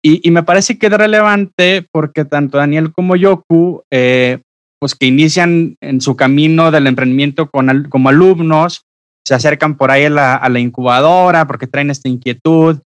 [0.03, 4.39] Y, me parece que es relevante porque tanto Daniel como Yoku, eh,
[4.79, 8.81] pues que inician en su camino del emprendimiento con, como alumnos,
[9.27, 12.79] se acercan por ahí a la, a la, incubadora porque traen esta inquietud,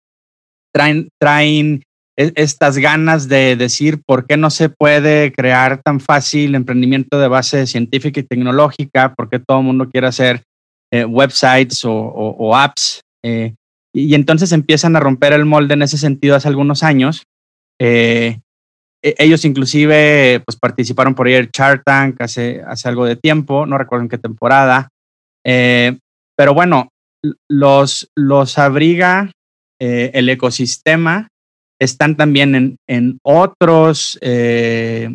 [0.73, 1.83] traen, traen
[2.15, 7.65] estas ganas de decir por qué no se puede crear tan fácil emprendimiento de base
[7.67, 10.43] científica y tecnológica, por qué todo el mundo quiere hacer
[10.91, 13.01] eh, websites o, apps.
[13.23, 13.55] Eh,
[13.93, 17.23] y, entonces empiezan a romper el molde en ese sentido hace algunos años.
[17.79, 18.39] Eh,
[19.01, 23.65] e, ellos inclusive pues, participaron por ahí en Shark Tank hace, hace algo de tiempo,
[23.65, 24.89] no recuerdo en qué temporada.
[25.43, 26.89] pero bueno,
[27.49, 29.31] los, los abriga
[29.79, 31.27] el ecosistema
[31.81, 35.09] están también en, en otros, eh,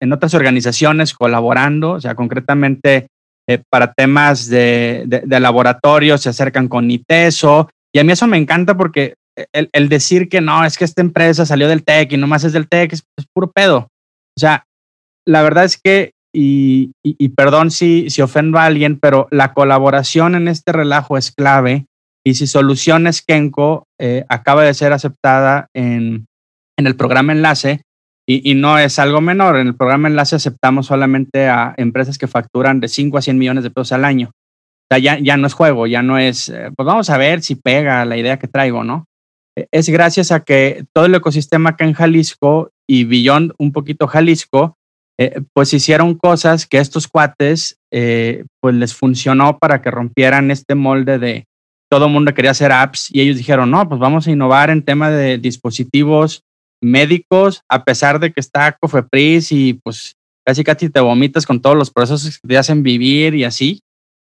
[0.00, 3.06] en otras organizaciones colaborando, o sea, concretamente
[3.48, 8.36] eh, para temas de, de, laboratorio se acercan con ITESO, y a mí eso me
[8.36, 9.14] encanta porque
[9.52, 12.52] el, el, decir que no, es que esta empresa salió del TEC y nomás es
[12.52, 13.88] del TEC, es, puro pedo.
[14.36, 14.64] O sea,
[15.24, 19.52] la verdad es que, y, y, y, perdón si, si ofendo a alguien, pero la
[19.52, 21.86] colaboración en este relajo es clave
[22.24, 26.26] y si Soluciones Kenko eh, acaba de ser aceptada en,
[26.78, 27.82] en el programa Enlace,
[28.24, 32.28] y, y, no es algo menor, en el programa Enlace aceptamos solamente a empresas que
[32.28, 34.28] facturan de 5 a 100 millones de pesos al año.
[34.28, 37.42] O sea, ya, ya no es juego, ya no es, eh, pues vamos a ver
[37.42, 39.06] si pega la idea que traigo, ¿no?
[39.58, 44.06] E, es gracias a que todo el ecosistema acá en Jalisco y Beyond un poquito
[44.06, 44.76] Jalisco,
[45.18, 51.18] eh, pues hicieron cosas que estos cuates, pues les funcionó para que rompieran este molde
[51.18, 51.44] de,
[51.92, 54.82] todo el mundo quería hacer apps y ellos dijeron, no, pues vamos a innovar en
[54.82, 56.42] tema de dispositivos
[56.80, 61.76] médicos, a pesar de que está Cofepris y pues casi casi te vomitas con todos
[61.76, 63.82] los procesos que te hacen vivir y así.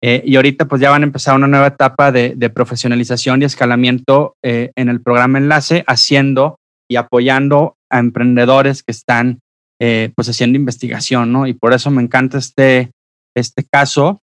[0.01, 4.35] Eh, y ahorita pues ya van a empezar una nueva etapa de, profesionalización y escalamiento
[4.41, 6.57] eh, en el programa Enlace, haciendo
[6.89, 9.41] y apoyando a emprendedores que están
[9.79, 11.45] eh, pues haciendo investigación, ¿no?
[11.45, 12.89] Y por eso me encanta este,
[13.35, 14.22] este caso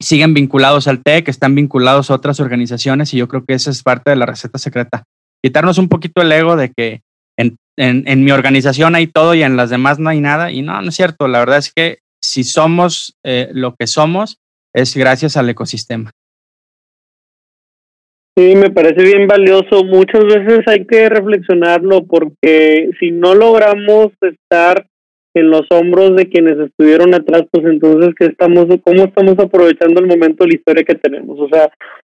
[0.00, 3.82] siguen vinculados al TEC, están vinculados a otras organizaciones y yo creo que esa es
[3.82, 5.04] parte de la receta secreta.
[5.42, 7.00] Quitarnos un poquito el ego de que
[7.36, 10.50] en, en, mi organización hay todo y en las demás no hay nada.
[10.50, 11.28] Y no, no es cierto.
[11.28, 14.38] La verdad es que si somos eh, lo que somos,
[14.74, 16.10] es gracias al ecosistema.
[18.36, 19.84] Sí, me parece bien valioso.
[19.84, 24.86] Muchas veces hay que reflexionarlo porque si no logramos estar
[25.34, 30.06] en los hombros de quienes estuvieron atrás, pues entonces, ¿qué estamos, ¿cómo estamos aprovechando el
[30.06, 31.38] momento de la historia que tenemos?
[31.38, 31.70] O sea,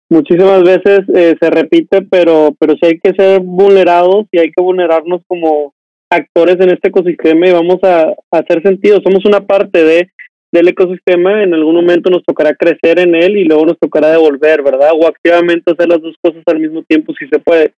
[0.09, 4.61] muchísimas veces eh, se repite, pero, pero sí hay que ser vulnerados y hay que
[4.61, 5.73] vulnerarnos como
[6.09, 8.99] actores en este ecosistema y vamos a, hacer sentido.
[9.03, 10.09] Somos una parte de
[10.51, 14.61] del ecosistema, en algún momento nos tocará crecer en él y luego nos tocará devolver,
[14.61, 14.91] ¿verdad?
[14.93, 17.73] O activamente hacer las dos cosas al mismo tiempo si se puede.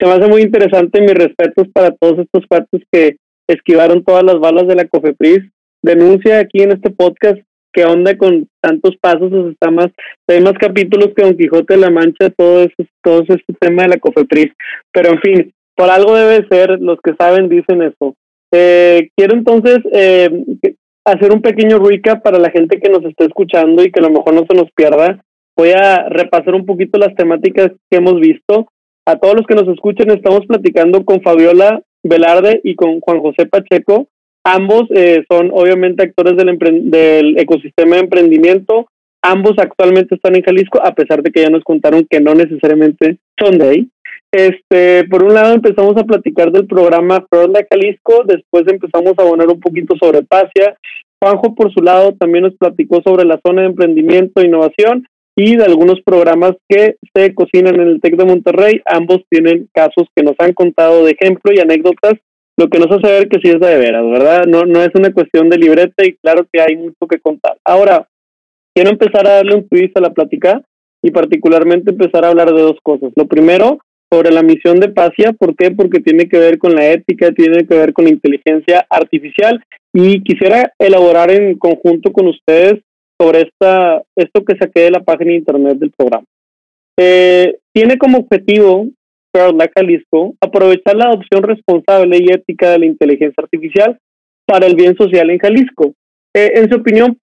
[0.00, 4.38] Se me hace muy interesante mis respetos para todos estos factos que esquivaron todas las
[4.38, 5.40] balas de la COFEPRIS.
[5.82, 7.38] Denuncia aquí en este podcast
[7.74, 9.88] qué onda con tantos pasos, está más,
[10.28, 13.88] hay más capítulos que Don Quijote de la Mancha, todo eso, todo este tema de
[13.88, 14.52] la COFEPRIS.
[14.92, 18.14] Pero en fin, por algo debe ser, los que saben dicen eso.
[18.52, 20.30] Eh, quiero entonces eh,
[21.04, 24.10] hacer un pequeño recap para la gente que nos está escuchando y que a lo
[24.10, 25.20] mejor no se nos pierda.
[25.56, 28.68] Voy a repasar un poquito las temáticas que hemos visto.
[29.06, 33.46] A todos los que nos escuchen, estamos platicando con Fabiola Velarde y con Juan José
[33.46, 34.08] Pacheco.
[34.44, 36.58] Ambos eh, son obviamente actores del,
[36.90, 38.86] del ecosistema de emprendimiento.
[39.22, 43.16] Ambos actualmente están en Jalisco, a pesar de que ya nos contaron que no necesariamente
[43.40, 43.88] son de ahí.
[44.30, 49.48] Este, por un lado empezamos a platicar del programa de Jalisco, después empezamos a abonar
[49.48, 50.76] un poquito sobre Pasia.
[51.22, 55.06] Juanjo, por su lado, también nos platicó sobre la zona de emprendimiento e innovación
[55.36, 58.80] y de algunos programas que se cocinan en el TEC de Monterrey.
[58.84, 62.14] Ambos tienen casos que nos han contado de ejemplo y anécdotas,
[62.56, 64.44] lo que nos hace ver que sí es de veras, ¿verdad?
[64.46, 67.56] No, no es una cuestión de libreta y claro que hay mucho que contar.
[67.64, 68.08] Ahora,
[68.74, 70.62] quiero empezar a darle un twist a la plática
[71.02, 73.10] y particularmente empezar a hablar de dos cosas.
[73.16, 73.78] Lo primero,
[74.10, 75.72] sobre la misión de Pasia, ¿por qué?
[75.72, 80.22] Porque tiene que ver con la ética, tiene que ver con la inteligencia artificial y
[80.22, 82.80] quisiera elaborar en conjunto con ustedes
[83.20, 86.24] sobre esta, esto que saqué de la página de internet del programa.
[86.98, 88.86] Eh, tiene como objetivo
[89.34, 93.98] la Jalisco aprovechar la adopción responsable y ética de la inteligencia artificial
[94.46, 95.92] para el bien social en Jalisco.
[96.34, 97.18] Eh, en su opinión,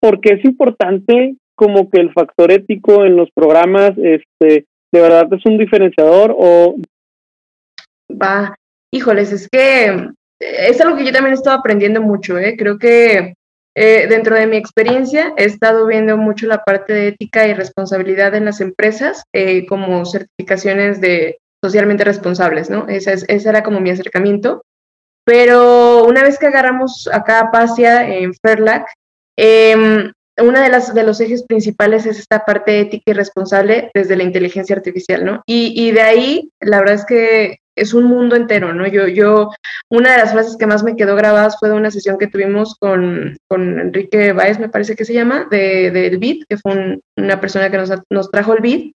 [0.00, 5.26] ¿por qué es importante como que el factor ético en los programas este, de verdad
[5.32, 6.76] es un diferenciador o...
[8.10, 8.54] Va,
[8.92, 10.10] híjoles, es que
[10.40, 12.54] es algo que yo también he estado aprendiendo mucho, ¿eh?
[12.56, 13.34] Creo que
[13.80, 18.34] eh, dentro de mi experiencia he estado viendo mucho la parte de ética y responsabilidad
[18.34, 22.88] en las empresas eh, como certificaciones de socialmente responsables, ¿no?
[22.88, 24.62] Ese, ese era como mi acercamiento.
[25.24, 28.88] Pero una vez que agarramos acá a Pasia en Ferlac,
[29.38, 30.10] eh,
[30.40, 34.24] una de las de los ejes principales es esta parte ética y responsable desde la
[34.24, 35.42] inteligencia artificial, ¿no?
[35.46, 38.86] Y, y, de ahí, la verdad es que es un mundo entero, ¿no?
[38.86, 39.50] Yo, yo,
[39.90, 42.76] una de las frases que más me quedó grabadas fue de una sesión que tuvimos
[42.78, 47.40] con, con Enrique Baez, me parece que se llama, de, del BID, que fue una
[47.40, 48.92] persona que nos, nos trajo el BID,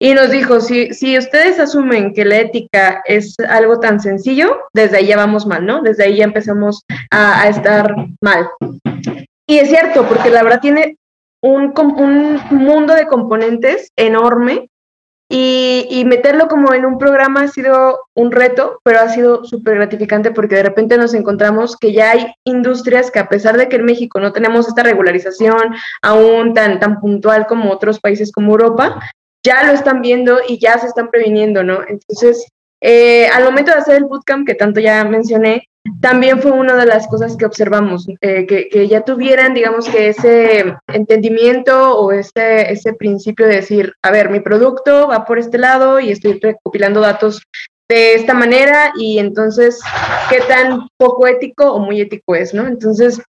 [0.00, 4.98] y nos dijo, si, si ustedes asumen que la ética es algo tan sencillo, desde
[4.98, 5.82] ahí ya vamos mal, ¿no?
[5.82, 8.48] Desde ahí ya empezamos a, a estar mal.
[9.48, 10.98] Y es cierto, porque la verdad tiene
[11.42, 14.68] un, un mundo de componentes enorme
[15.30, 19.74] y, y, meterlo como en un programa ha sido un reto, pero ha sido súper
[19.74, 23.76] gratificante porque de repente nos encontramos que ya hay industrias que a pesar de que
[23.76, 28.98] en México no tenemos esta regularización aún tan, tan puntual como otros países como Europa,
[29.44, 31.80] ya lo están viendo y ya se están previniendo, ¿no?
[31.86, 32.48] Entonces,
[32.80, 35.68] eh, al momento de hacer el bootcamp, que tanto ya mencioné,
[36.00, 40.08] también fue una de las cosas que observamos, eh, que, que, ya tuvieran, digamos, que
[40.08, 45.58] ese entendimiento o ese, ese principio de decir, a ver, mi producto va por este
[45.58, 47.42] lado y estoy recopilando datos
[47.88, 49.80] de esta manera y entonces,
[50.28, 52.66] ¿qué tan poco ético o muy ético es, no?
[52.66, 53.20] Entonces,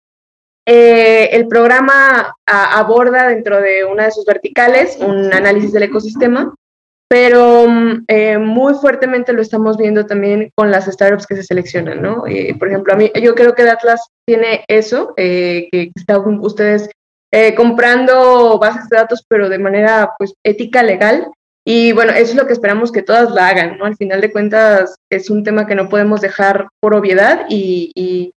[0.65, 6.53] eh, el programa aborda dentro de una de sus verticales un análisis del ecosistema
[7.09, 7.65] pero
[8.07, 12.27] eh, muy fuertemente lo estamos viendo también con las startups que se seleccionan, ¿no?
[12.27, 16.87] Eh, por ejemplo, a mí, yo creo que Atlas tiene eso, eh, que están ustedes
[17.31, 21.27] eh, comprando bases de datos, pero de manera pues ética, legal.
[21.65, 23.85] Y bueno, eso es lo que esperamos que todas la hagan, ¿no?
[23.85, 28.31] Al final de cuentas es un tema que no podemos dejar por obviedad y, y,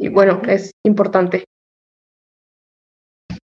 [0.00, 1.44] y bueno, es importante.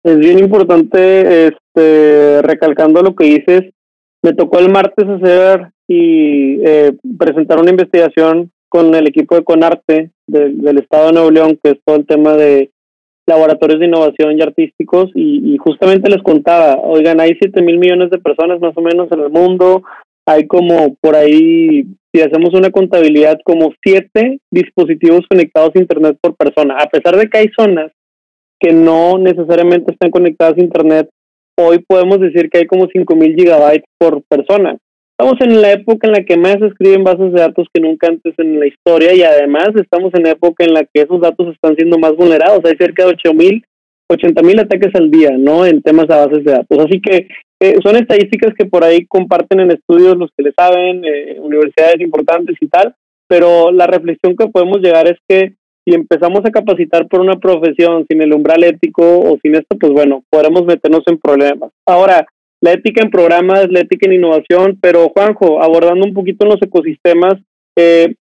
[0.03, 3.73] Es bien importante, este, recalcando lo que dices,
[4.21, 10.11] me tocó el martes hacer y eh, presentar una investigación con el equipo de Conarte
[10.27, 12.71] de, del Estado de Nuevo León, que es todo el tema de
[13.25, 18.09] laboratorios de innovación y artísticos, y, y justamente les contaba, oigan, hay 7 mil millones
[18.09, 19.83] de personas más o menos en el mundo,
[20.25, 26.35] hay como por ahí, si hacemos una contabilidad, como 7 dispositivos conectados a Internet por
[26.35, 27.91] persona, a pesar de que hay zonas
[28.59, 31.09] que no necesariamente están conectadas a Internet,
[31.59, 34.77] hoy podemos decir que hay como 5.000 gigabytes por persona.
[35.17, 38.07] Estamos en la época en la que más se escriben bases de datos que nunca
[38.07, 41.53] antes en la historia y además estamos en la época en la que esos datos
[41.53, 42.61] están siendo más vulnerados.
[42.63, 43.61] Hay cerca de 8.000,
[44.09, 45.65] 80.000 ataques al día, ¿no?
[45.65, 46.79] En temas de bases de datos.
[46.79, 47.27] Así que
[47.59, 51.99] eh, son estadísticas que por ahí comparten en estudios los que le saben, eh, universidades
[51.99, 52.95] importantes y tal,
[53.27, 55.55] pero la reflexión que podemos llegar es que
[55.89, 59.91] si empezamos a capacitar por una profesión sin el umbral ético o sin esto, pues
[59.91, 61.71] bueno, podremos meternos en problemas.
[61.87, 62.25] Ahora,
[62.61, 67.35] la ética en programas, la ética en innovación, pero Juanjo, abordando un poquito los ecosistemas,
[67.77, 68.15] eh,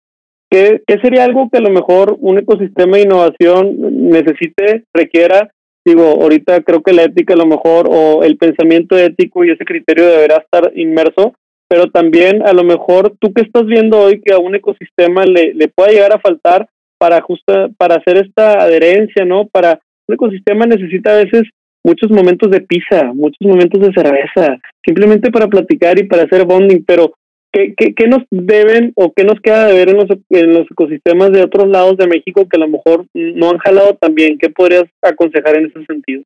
[0.51, 3.77] ¿qué, ¿qué sería algo que a lo mejor un ecosistema de innovación
[4.11, 5.51] necesite, requiera?
[5.87, 9.65] Digo, ahorita creo que la ética a lo mejor o el pensamiento ético y ese
[9.65, 11.35] criterio deberá estar inmerso,
[11.69, 15.55] pero también a lo mejor tú que estás viendo hoy que a un ecosistema le,
[15.55, 19.47] le pueda llegar a faltar para justa, para hacer esta adherencia, ¿no?
[19.47, 21.43] Para un ecosistema necesita a veces
[21.85, 26.83] muchos momentos de pizza, muchos momentos de cerveza, simplemente para platicar y para hacer bonding,
[26.87, 27.13] pero
[27.53, 30.71] ¿qué, qué, qué nos deben o qué nos queda de ver en los, en los
[30.71, 34.39] ecosistemas de otros lados de México que a lo mejor no han jalado tan bien?
[34.39, 36.23] ¿Qué podrías aconsejar en ese sentido?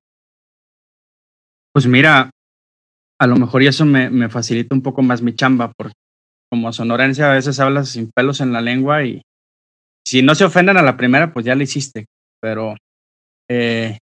[1.72, 2.30] Pues mira,
[3.20, 5.94] a lo mejor eso me, me facilita un poco más mi chamba, porque
[6.50, 9.22] como sonorense a veces hablas sin pelos en la lengua y,
[10.08, 12.06] si no se ofenden a la primera, pues ya lo hiciste.
[12.40, 12.76] Pero
[13.50, 13.98] eh,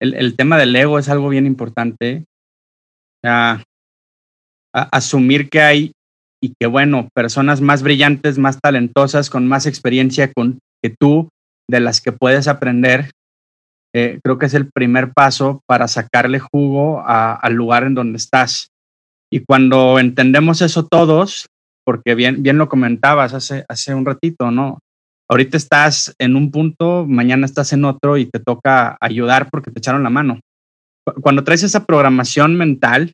[0.00, 2.24] el, tema del ego es algo bien importante.
[3.24, 3.62] A,
[4.72, 5.92] asumir que hay
[6.42, 11.28] y que, bueno, personas más brillantes, más talentosas, con más experiencia con, que tú,
[11.70, 13.12] de las que puedes aprender,
[13.94, 18.70] eh, creo que es el primer paso para sacarle jugo al lugar en donde estás.
[19.32, 21.46] Y cuando entendemos eso todos,
[21.84, 24.80] porque bien, bien lo comentabas hace, hace un ratito, ¿no?
[25.28, 29.78] Ahorita estás en un punto, mañana estás en otro y te toca ayudar porque te
[29.78, 30.40] echaron la mano.
[31.20, 33.12] Cuando traes esa programación mental,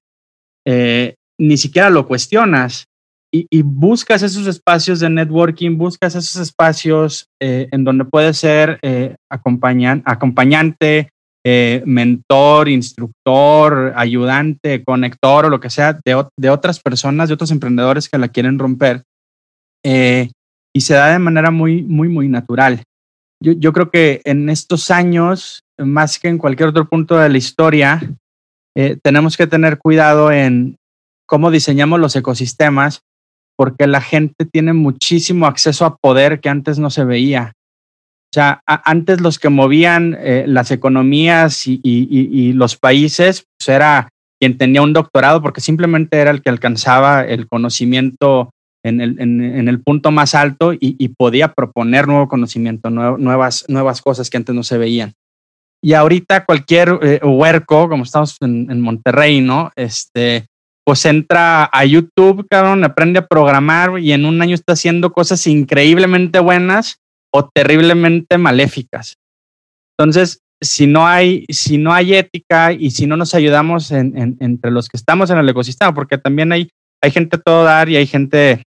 [0.67, 2.85] eh, ni siquiera lo cuestionas
[3.33, 9.17] y, buscas esos espacios de networking, buscas esos espacios eh, en donde puedes ser eh,
[9.29, 11.11] acompañan, acompañante,
[11.85, 18.17] mentor, instructor, ayudante, conector o lo que sea de, otras personas, de otros emprendedores que
[18.17, 19.03] la quieren romper.
[20.75, 22.83] Y se da de manera muy, muy, muy natural.
[23.43, 27.39] Yo, yo, creo que en estos años, más que en cualquier otro punto de la
[27.39, 28.01] historia,
[28.77, 30.77] eh, tenemos que tener cuidado en
[31.27, 33.03] cómo diseñamos los ecosistemas,
[33.57, 37.53] porque la gente tiene muchísimo acceso a poder que antes no se veía.
[37.55, 44.09] O sea, antes los que movían eh, las economías y, los países, pues era
[44.41, 48.51] quien tenía un doctorado, porque simplemente era el que alcanzaba el conocimiento
[48.85, 54.55] en el, punto más alto y, podía proponer nuevo conocimiento, nuevas, nuevas cosas que antes
[54.55, 55.15] no se veían.
[55.83, 59.71] Y ahorita cualquier eh, huerco, como estamos en, en, Monterrey, ¿no?
[59.77, 60.47] Este,
[60.85, 65.47] pues entra a YouTube, cabrón, aprende a programar y en un año está haciendo cosas
[65.47, 67.01] increíblemente buenas
[67.33, 69.17] o terriblemente maléficas.
[69.99, 74.89] Entonces, si no hay, si no hay ética y si no nos ayudamos entre los
[74.89, 76.71] que estamos en el ecosistema, porque también hay,
[77.03, 78.63] hay gente a todo dar y hay gente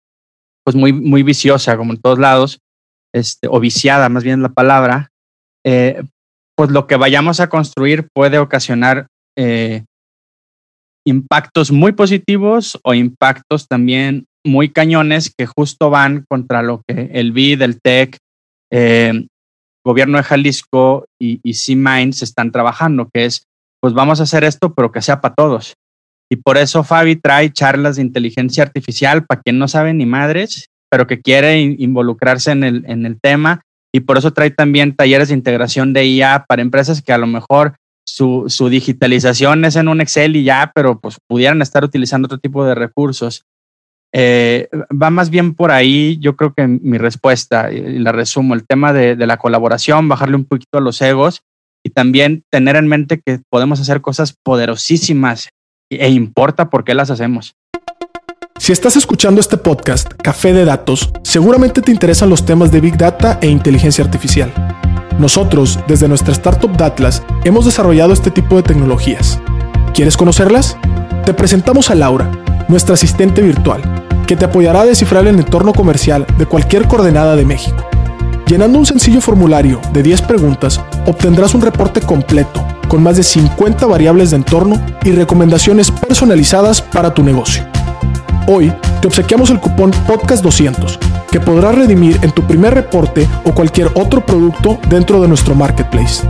[0.64, 2.60] pues muy, muy viciosa, como en todos lados,
[3.14, 5.10] este, o viciada, más bien la palabra,
[5.64, 6.02] eh,
[6.56, 9.06] pues lo que vayamos a construir puede ocasionar
[9.36, 9.84] eh,
[11.06, 17.32] impactos muy positivos o impactos también muy cañones que justo van contra lo que el
[17.32, 18.18] BID, el TEC,
[18.70, 19.26] eh,
[19.84, 23.44] gobierno de Jalisco y, y C-Minds están trabajando, que es,
[23.80, 25.74] pues vamos a hacer esto, pero que sea para todos.
[26.34, 30.68] Y por eso Fabi trae charlas de inteligencia artificial para quien no sabe ni madres,
[30.90, 33.62] pero que quiere involucrarse en el, en el tema.
[33.92, 37.28] Y por eso trae también talleres de integración de IA para empresas que a lo
[37.28, 42.26] mejor su, su, digitalización es en un Excel y ya, pero pues pudieran estar utilizando
[42.26, 43.44] otro tipo de recursos.
[44.12, 48.66] Eh, va más bien por ahí, yo creo que mi respuesta, y la resumo, el
[48.66, 51.42] tema de, de la colaboración, bajarle un poquito a los egos
[51.84, 55.50] y también tener en mente que podemos hacer cosas poderosísimas
[56.00, 57.56] e importa por qué las hacemos.
[58.58, 62.96] Si estás escuchando este podcast, Café de Datos, seguramente te interesan los temas de Big
[62.96, 64.52] Data e inteligencia artificial.
[65.18, 69.40] Nosotros, desde nuestra startup Datlas, hemos desarrollado este tipo de tecnologías.
[69.92, 70.76] ¿Quieres conocerlas?
[71.24, 72.30] Te presentamos a Laura,
[72.68, 73.82] nuestra asistente virtual,
[74.26, 77.84] que te apoyará a descifrar el entorno comercial de cualquier coordenada de México.
[78.46, 83.86] Llenando un sencillo formulario de 10 preguntas, obtendrás un reporte completo con más de 50
[83.86, 87.64] variables de entorno y recomendaciones personalizadas para tu negocio.
[88.46, 88.70] Hoy
[89.00, 90.98] te obsequiamos el cupón Podcast200
[91.30, 96.22] que podrás redimir en tu primer reporte o cualquier otro producto dentro de nuestro marketplace.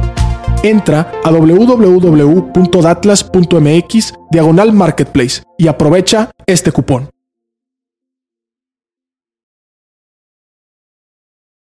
[0.62, 7.13] Entra a www.datlas.mx diagonal marketplace y aprovecha este cupón.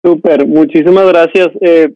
[0.04, 1.48] Super, muchísimas gracias.
[1.62, 1.94] Eh,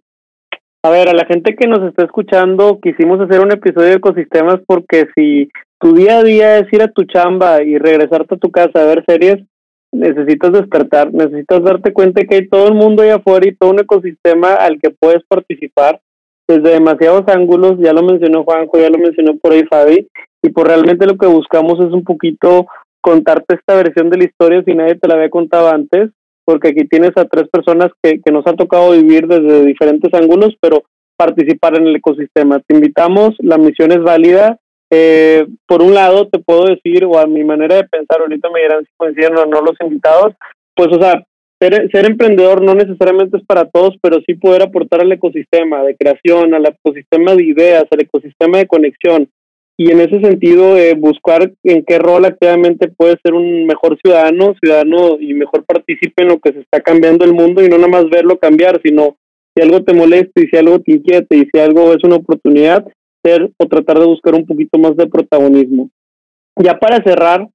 [0.83, 4.61] a ver, a la gente que nos está escuchando, quisimos hacer un episodio de ecosistemas
[4.67, 8.51] porque si tu día a día es ir a tu chamba y regresarte a tu
[8.51, 9.45] casa a ver series,
[9.93, 13.81] necesitas despertar, necesitas darte cuenta que hay todo el mundo ahí afuera y todo un
[13.81, 16.01] ecosistema al que puedes participar
[16.49, 20.09] desde demasiados ángulos, ya lo mencionó Juanjo, ya lo mencionó por ahí Fabi,
[20.43, 22.67] y por realmente lo que buscamos es un poquito
[23.03, 26.11] contarte esta versión de la historia si nadie te la había contado antes,
[26.49, 30.57] porque aquí tienes a tres personas que, que nos ha tocado vivir desde diferentes ángulos,
[30.63, 30.83] pero
[31.15, 32.59] participar en el ecosistema.
[32.67, 34.59] Te invitamos, la misión es válida,
[34.91, 38.63] eh, por un lado, te puedo decir, o a mi manera de pensar, ahorita me
[38.63, 40.33] dirán si coinciden o no los invitados,
[40.75, 41.23] pues, o sea,
[41.61, 45.97] ser, ser emprendedor no necesariamente es para todos, pero sí poder aportar al ecosistema de
[45.97, 49.29] creación, al ecosistema de ideas, al ecosistema de conexión.
[49.81, 54.55] Y en ese sentido, eh, buscar en qué rol activamente puede ser un mejor ciudadano,
[54.61, 57.89] ciudadano y mejor participe en lo que se está cambiando el mundo y no nada
[57.89, 59.17] más verlo cambiar, sino
[59.55, 62.85] si algo te molesta y si algo te inquieta y si algo es una oportunidad,
[63.59, 65.91] o tratar de buscar un poquito más de protagonismo.
[66.57, 67.49] Ya para cerrar,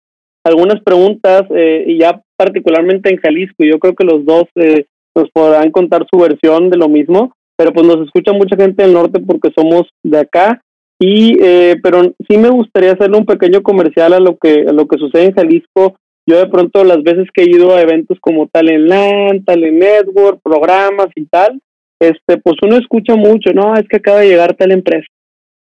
[0.46, 5.30] algunas preguntas, eh, y ya particularmente en Jalisco, yo creo que los dos eh, nos
[5.32, 9.20] podrán contar su versión de lo mismo, pero pues nos escucha mucha gente del norte
[9.20, 10.62] porque somos de acá,
[11.04, 14.88] y eh, pero sí me gustaría hacerle un pequeño comercial a lo que a lo
[14.88, 15.98] que sucede en Jalisco.
[16.26, 20.40] Yo de pronto las veces que he ido a eventos como Talent Land, Talent Network,
[20.42, 21.60] programas y tal,
[22.00, 25.08] este pues uno escucha mucho, no, es que acaba de llegar tal empresa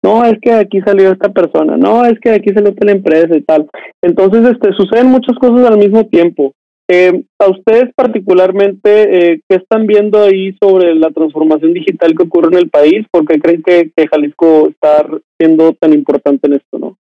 [0.01, 3.41] no, es que aquí salió esta persona, no, es que aquí salió la empresa y
[3.41, 3.69] tal.
[4.01, 6.53] Entonces, este, suceden muchas cosas al mismo tiempo.
[6.91, 12.47] Eh, a ustedes particularmente, eh, ¿qué están viendo ahí sobre la transformación digital que ocurre
[12.47, 13.05] en el país?
[13.11, 15.05] ¿Por qué creen que, Jalisco está
[15.39, 16.97] siendo tan importante en esto, no?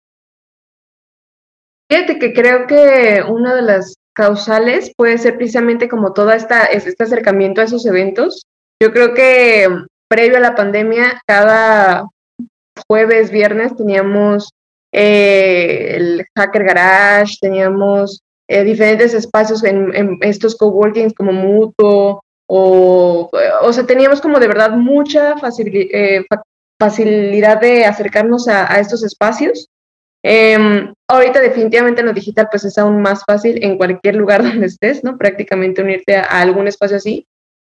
[1.91, 7.03] Fíjate que creo que una de las causales puede ser precisamente como toda esta este
[7.03, 8.45] acercamiento a esos eventos.
[8.83, 9.69] Yo creo que
[10.07, 12.05] previo a la pandemia, cada
[12.87, 14.51] jueves, viernes teníamos
[14.93, 23.31] eh, el Hacker Garage, teníamos eh, diferentes espacios en, estos coworkings como Mutuo, o,
[23.61, 25.35] o sea, teníamos como de verdad mucha
[25.93, 26.25] eh,
[26.81, 29.69] facilidad de acercarnos a, estos espacios.
[30.25, 34.67] Em, ahorita definitivamente en lo digital pues es aún más fácil en cualquier lugar donde
[34.67, 35.19] estés, ¿no?
[35.19, 37.27] Prácticamente unirte a, algún espacio así.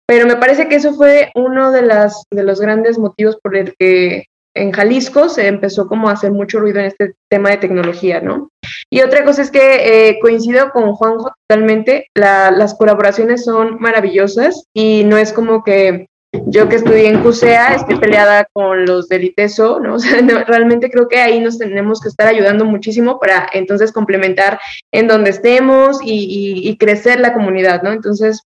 [0.05, 3.75] Pero me parece que eso fue uno de, las, de los grandes motivos por el
[3.77, 4.25] que
[4.61, 8.49] en Jalisco se empezó como a hacer mucho ruido en este tema de tecnología, ¿no?
[8.91, 15.03] Y otra cosa es que eh, coincido con Juanjo totalmente, las colaboraciones son maravillosas y
[15.05, 16.07] no es como que
[16.45, 19.95] yo que estudié en CUSEA esté peleada con los del ITESO, ¿no?
[19.97, 24.59] O sea, realmente creo que ahí nos tenemos que estar ayudando muchísimo para entonces complementar
[24.91, 27.91] en donde estemos y, crecer la comunidad, ¿no?
[27.91, 28.41] Entonces,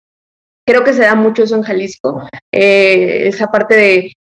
[0.67, 4.13] creo que se da mucho eso en Jalisco, eh, esa parte de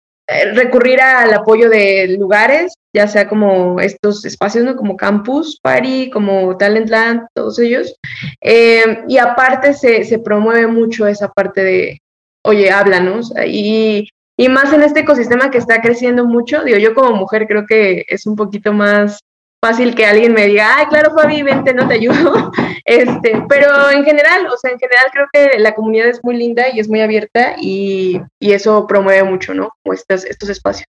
[0.53, 4.75] recurrir al apoyo de lugares, ya sea como estos espacios, ¿no?
[4.75, 7.95] Como Campus Party, como Talentland, todos ellos.
[8.41, 11.99] Eh, y aparte se, se, promueve mucho esa parte de,
[12.43, 13.34] oye, háblanos.
[13.47, 17.65] Y, y más en este ecosistema que está creciendo mucho, digo, yo como mujer creo
[17.65, 19.19] que es un poquito más
[19.64, 22.51] fácil que alguien me diga, ay, claro, Fabi, vente, no te ayudo.
[22.86, 26.70] Este, pero en general, o sea, en general creo que la comunidad es muy linda
[26.74, 29.70] y es muy abierta y, y eso promueve mucho, ¿no?
[29.84, 30.88] Como estos, estos espacios.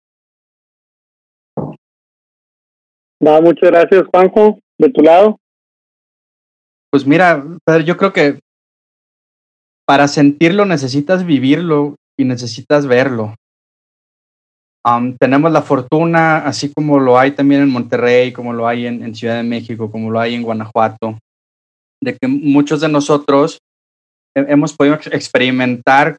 [3.22, 4.60] No, muchas gracias, Juanjo.
[4.78, 5.40] De tu lado.
[6.92, 8.40] Pues mira, Pedro, yo creo que
[9.88, 13.36] para sentirlo necesitas vivirlo y necesitas verlo
[15.20, 19.38] tenemos la fortuna, así como lo hay también en Monterrey, como lo hay en, Ciudad
[19.38, 21.18] de México, como lo hay en Guanajuato,
[22.04, 23.60] de que muchos de nosotros
[24.36, 26.18] hemos podido experimentar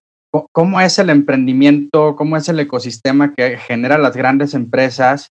[0.52, 5.28] cómo es el emprendimiento, cómo es el ecosistema que genera las grandes empresas.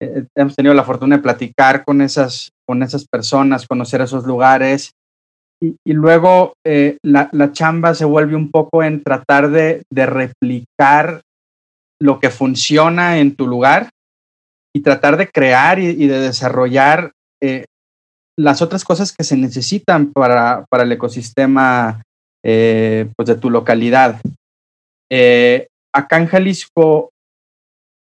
[0.00, 4.24] Eh, eh, hemos tenido la fortuna de platicar con esas, con esas personas, conocer esos
[4.24, 4.92] lugares.
[5.62, 11.20] Y, luego eh, la, la, chamba se vuelve un poco en tratar de, de replicar
[12.00, 13.90] lo que funciona en tu lugar
[14.74, 17.64] y tratar de crear y, de desarrollar eh,
[18.38, 22.02] las otras cosas que se necesitan para, para el ecosistema
[22.44, 24.20] eh, pues de tu localidad.
[25.10, 27.10] Eh, acá en Jalisco,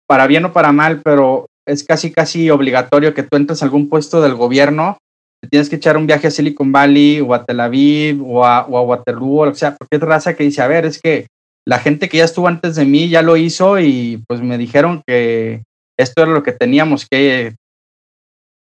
[0.08, 3.90] para bien o para mal, pero es casi casi obligatorio que tú entres a algún
[3.90, 4.98] puesto del gobierno,
[5.44, 8.66] te tienes que echar un viaje a Silicon Valley o a Tel Aviv o a,
[8.66, 11.28] o a Waterloo, o sea, porque es raza que dice, a ver, es que
[11.68, 15.02] la gente que ya estuvo antes de mí ya lo hizo y pues me dijeron
[15.06, 15.64] que
[15.98, 17.56] esto era lo que teníamos que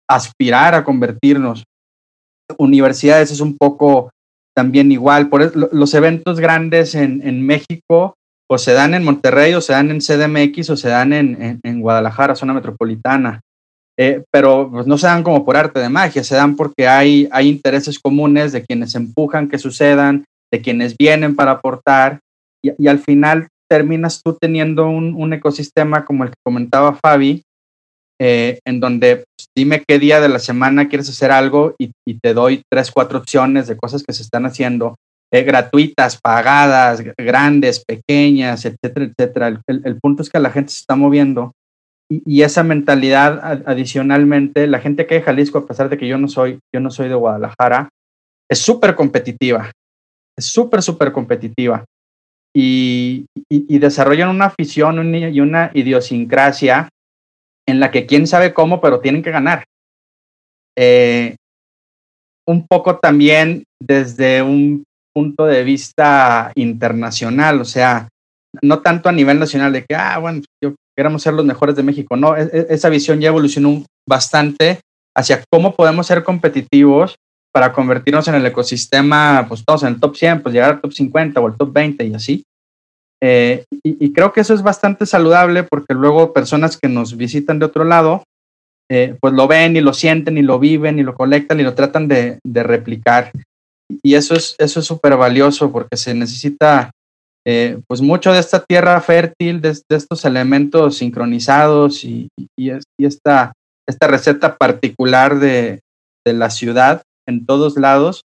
[0.09, 1.65] aspirar a convertirnos.
[2.59, 4.11] Universidades es un poco
[4.57, 5.29] también igual.
[5.29, 8.15] Por los eventos grandes en, México
[8.49, 12.37] o se dan en Monterrey o se dan en CDMX o se dan en, Guadalajara,
[12.37, 13.41] zona metropolitana.
[13.99, 17.29] Eh, pero pues, no se dan como por arte de magia, se dan porque hay
[17.43, 22.21] intereses comunes de quienes empujan que sucedan, de quienes vienen para aportar
[22.79, 27.43] y, al final terminas tú teniendo un, ecosistema como el que comentaba Fabi,
[28.21, 31.93] eh, en donde pues, dime qué día de la semana quieres hacer algo y,
[32.23, 34.97] te doy tres, cuatro opciones de cosas que se están haciendo,
[35.33, 39.61] eh, gratuitas, pagadas, grandes, pequeñas, etcétera, etcétera.
[39.67, 41.53] El, punto es que la gente se está moviendo
[42.09, 46.29] y, esa mentalidad adicionalmente, la gente que hay Jalisco, a pesar de que yo no
[46.29, 47.89] soy, yo no soy de Guadalajara,
[48.49, 49.73] es súper competitiva,
[50.39, 51.85] es súper, súper competitiva
[52.55, 56.89] y, desarrollan una afición y una idiosincrasia
[57.67, 59.65] en la que quién sabe cómo, pero tienen que ganar.
[60.77, 61.37] Eh,
[62.47, 64.85] un poco también desde un
[65.15, 68.09] punto de vista internacional, o sea,
[68.63, 71.83] no tanto a nivel nacional de que, ah, bueno, yo queremos ser los mejores de
[71.83, 74.81] México, no, e, e, esa visión ya evolucionó bastante
[75.17, 77.17] hacia cómo podemos ser competitivos
[77.55, 80.93] para convertirnos en el ecosistema, pues todos en el top 100, pues llegar al top
[80.93, 82.45] 50 o al top 20 y así.
[83.23, 87.67] Eh, y, creo que eso es bastante saludable porque luego personas que nos visitan de
[87.67, 88.25] otro lado,
[88.91, 91.75] eh, pues lo ven y lo sienten y lo viven y lo colectan y lo
[91.75, 93.31] tratan de, replicar.
[94.03, 96.91] Y eso es eso es súper valioso porque se necesita
[97.47, 102.29] eh, pues mucho de esta tierra fértil, de, estos elementos sincronizados y,
[102.59, 103.53] y, esta,
[103.87, 105.81] esta receta particular de,
[106.27, 108.23] de la ciudad en todos lados,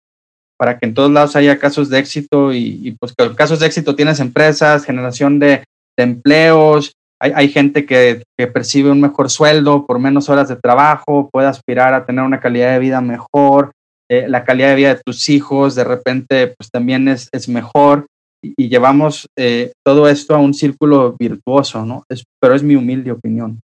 [0.57, 3.67] para que en todos lados haya casos de éxito y, pues que los casos de
[3.67, 5.63] éxito tienes empresas, generación de,
[5.97, 8.23] empleos, hay, gente que,
[8.53, 12.71] percibe un mejor sueldo por menos horas de trabajo, puede aspirar a tener una calidad
[12.71, 13.71] de vida mejor,
[14.09, 18.07] eh, la calidad de vida de tus hijos de repente pues también es, es mejor
[18.41, 22.03] y, llevamos eh, todo esto a un círculo virtuoso, ¿no?
[22.09, 23.59] Es, pero es mi humilde opinión.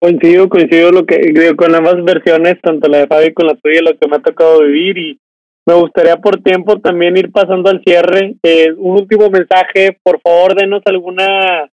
[0.00, 3.82] Coincido, coincido lo que digo con ambas versiones, tanto la de Fabi como la tuya,
[3.82, 5.20] lo que me ha tocado vivir y
[5.66, 8.36] me gustaría por tiempo también ir pasando al cierre.
[8.42, 11.68] Eh, un último mensaje, por favor, denos alguna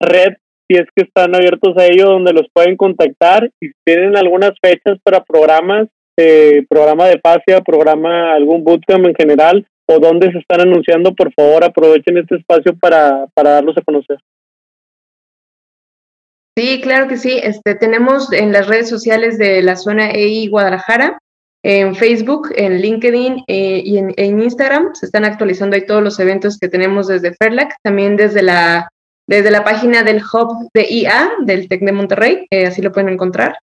[0.00, 0.34] red
[0.68, 4.52] si es que están abiertos a ello, donde los pueden contactar y si tienen algunas
[4.62, 10.38] fechas para programas, eh, programa de PASIA, programa algún bootcamp en general, o donde se
[10.38, 14.18] están anunciando, por favor aprovechen este espacio para, para darlos a conocer.
[16.56, 17.38] Sí, claro que sí.
[17.42, 21.18] Este, tenemos en las redes sociales de la zona EI Guadalajara,
[21.62, 24.94] en Facebook, en LinkedIn eh, y en, Instagram.
[24.94, 28.90] Se están actualizando ahí todos los eventos que tenemos desde Ferlac, también desde la,
[29.64, 33.58] página del Hub de IA del TEC de Monterrey, así lo pueden encontrar.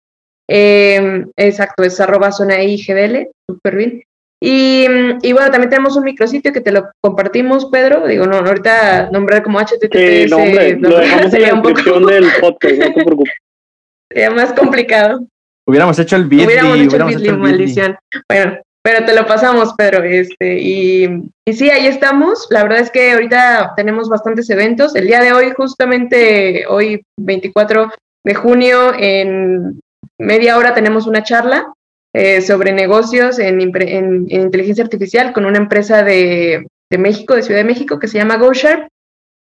[0.49, 4.03] Eh, exacto, es arroba zona EI GDL, súper bien.
[4.43, 4.87] Y,
[5.23, 8.07] y, bueno, también tenemos un micrositio que te lo compartimos, Pedro.
[8.07, 9.93] Digo, no, ahorita nombrar como HTTPS.
[9.93, 13.35] Sí, no, hombre, lo dejamos en la descripción del podcast, no te preocupes.
[14.13, 15.27] Sería más complicado.
[15.67, 16.47] Hubiéramos hecho el Bitly.
[16.47, 17.97] Hubiéramos hecho hubiéramos el Bitly, maldición.
[18.29, 20.03] Bueno, pero te lo pasamos, Pedro.
[20.03, 21.09] Este, y,
[21.47, 22.47] y sí, ahí estamos.
[22.51, 24.95] La verdad es que ahorita tenemos bastantes eventos.
[24.95, 27.91] El día de hoy, justamente hoy, 24
[28.25, 29.81] de junio, en
[30.19, 31.73] media hora tenemos una charla
[32.17, 36.65] eh, sobre negocios en, inteligencia artificial con una empresa de,
[36.97, 38.87] México, de Ciudad de México, que se llama GoSharp.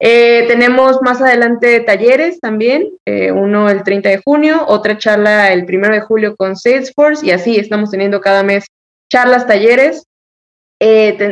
[0.01, 5.65] Eh, tenemos más adelante talleres también, eh, uno el 30 de junio, otra charla el
[5.65, 8.67] 1 de julio con Salesforce y así estamos teniendo cada mes
[9.11, 10.05] charlas, talleres.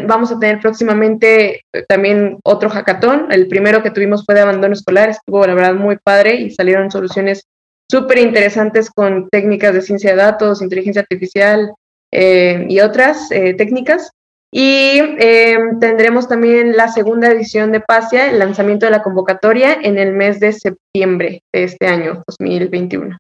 [0.06, 3.30] vamos a tener próximamente también otro hackathon.
[3.30, 6.90] El primero que tuvimos fue de abandono escolar, estuvo la verdad muy padre y salieron
[6.90, 7.46] soluciones
[7.90, 11.72] súper interesantes con técnicas de ciencia de datos, inteligencia artificial
[12.12, 14.10] eh, y otras eh, técnicas.
[14.52, 19.98] Y eh, tendremos también la segunda edición de PASIA, el lanzamiento de la convocatoria en
[19.98, 23.18] el mes de septiembre de este año, 2021,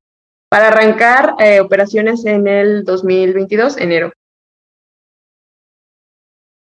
[0.48, 4.12] para arrancar operaciones en el 2022, enero.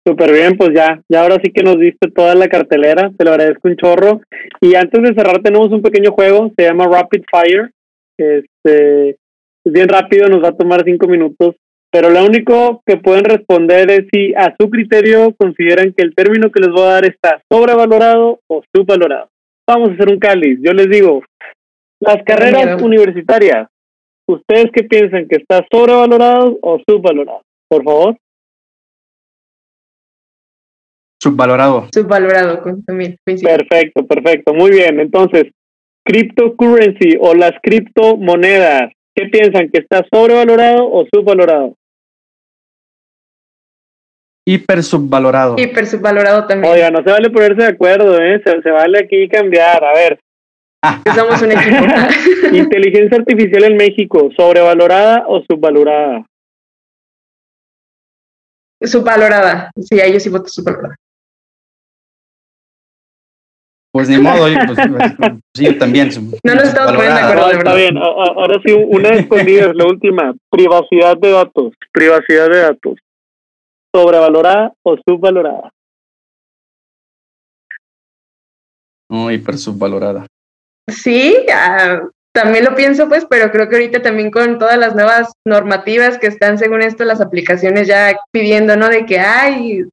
[0.08, 3.32] Súper bien, pues ya, ya ahora sí que nos diste toda la cartelera, te lo
[3.32, 4.22] agradezco un chorro.
[4.62, 7.72] Y antes de cerrar tenemos un pequeño juego, se llama Rapid Fire.
[8.18, 11.56] Este, es bien rápido, nos va a tomar cinco minutos,
[11.92, 16.52] pero lo único que pueden responder es si a su criterio consideran que el término
[16.52, 19.30] que les voy a dar está sobrevalorado o subvalorado.
[19.68, 20.60] Vamos a hacer un cáliz.
[20.62, 21.24] Yo les digo,
[22.00, 23.68] las carreras universitarias,
[24.28, 25.28] ¿ustedes qué piensan?
[25.28, 27.42] ¿Que está sobrevalorado o subvalorado?
[27.68, 28.18] Por favor.
[31.20, 31.88] Subvalorado.
[31.92, 33.18] Subvalorado, también.
[33.26, 34.54] Perfecto, perfecto.
[34.54, 35.00] Muy bien.
[35.00, 35.46] Entonces,
[36.06, 39.70] cryptocurrency o las criptomonedas, ¿qué piensan?
[39.70, 41.76] ¿Que está sobrevalorado o subvalorado?
[44.48, 45.56] Hiper subvalorado.
[45.58, 46.72] Hiper subvalorado también.
[46.72, 48.40] Oiga, no se vale ponerse de acuerdo, ¿eh?
[48.44, 49.84] Se, vale aquí cambiar.
[49.84, 50.20] A ver.
[51.16, 51.84] Somos un equipo.
[52.56, 56.28] Inteligencia artificial en México, ¿sobrevalorada o subvalorada?
[58.84, 59.72] Subvalorada.
[59.82, 60.96] Sí, ahí yo sí voto subvalorada.
[63.96, 64.78] Pues ni modo, pues,
[65.56, 66.10] sí, yo también.
[66.44, 70.36] No nos estamos poniendo de acuerdo, de Está bien, ahora sí, una escondida, la última.
[70.50, 71.74] Privacidad de datos.
[71.94, 72.96] Privacidad de datos.
[73.96, 75.70] ¿Sobrevalorada o subvalorada?
[79.10, 80.28] No, hiper subvalorada.
[80.90, 81.34] Sí,
[82.34, 86.28] también lo pienso, pues, pero creo que ahorita también con todas las nuevas normativas que
[86.28, 88.90] están, según esto, las aplicaciones ya pidiendo, ¿no?
[88.90, 89.86] De que, ay,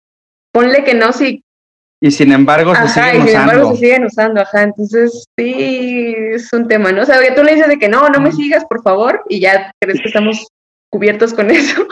[0.52, 1.44] ponle que no si
[2.02, 4.64] y sin embargo se siguen y sin embargo se siguen usando, ajá.
[4.64, 7.02] Entonces, sí, es un tema, ¿no?
[7.02, 9.70] O sea, tú le dices de que no, no me sigas, por favor, y ya
[9.80, 10.48] crees que estamos
[10.90, 11.86] cubiertos con eso.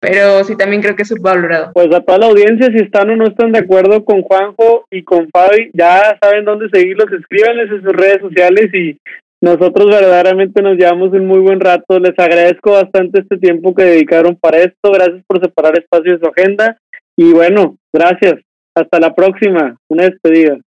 [0.00, 1.72] Pero sí, también creo que es subvalorado.
[1.72, 5.02] Pues a toda la audiencia, si están o no están de acuerdo con Juanjo y
[5.02, 8.96] con Fabi, ya saben dónde seguirlos, escríbanles en sus redes sociales y
[9.42, 11.98] nosotros verdaderamente nos llevamos un muy buen rato.
[11.98, 14.92] Les agradezco bastante este tiempo que dedicaron para esto.
[14.92, 16.78] Gracias por separar espacio de su agenda.
[17.16, 18.34] Y bueno, gracias.
[18.74, 19.76] Hasta la próxima.
[19.88, 20.58] Una despedida.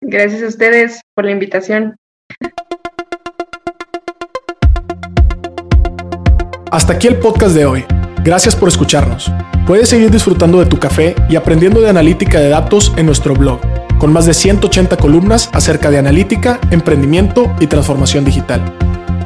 [0.00, 1.96] Gracias a ustedes por la invitación.
[6.70, 7.84] Hasta aquí el podcast de hoy.
[8.24, 9.30] Gracias por escucharnos.
[9.66, 13.60] Puedes seguir disfrutando de tu café y aprendiendo de analítica de datos en nuestro blog,
[13.98, 18.62] con más de 180 columnas acerca de analítica, emprendimiento y transformación digital.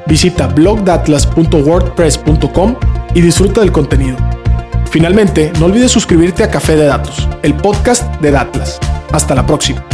[0.06, 2.76] Visita blogdatlas.wordpress.com
[3.14, 4.16] y disfruta del contenido.
[4.90, 8.80] Finalmente, no olvides suscribirte a Café de Datos, el podcast de Datlas.
[9.12, 9.84] Hasta la próxima.